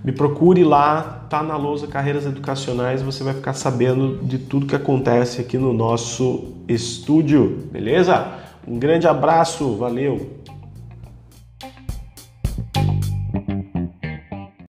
me 0.04 0.12
procure 0.12 0.62
lá, 0.62 1.26
tá 1.28 1.42
na 1.42 1.56
lousa 1.56 1.88
Carreiras 1.88 2.26
Educacionais, 2.26 3.02
você 3.02 3.24
vai 3.24 3.34
ficar 3.34 3.54
sabendo 3.54 4.24
de 4.24 4.38
tudo 4.38 4.66
que 4.66 4.76
acontece 4.76 5.40
aqui 5.40 5.58
no 5.58 5.72
nosso 5.72 6.52
estúdio, 6.68 7.66
beleza? 7.72 8.24
Um 8.64 8.78
grande 8.78 9.08
abraço, 9.08 9.76
valeu! 9.76 10.41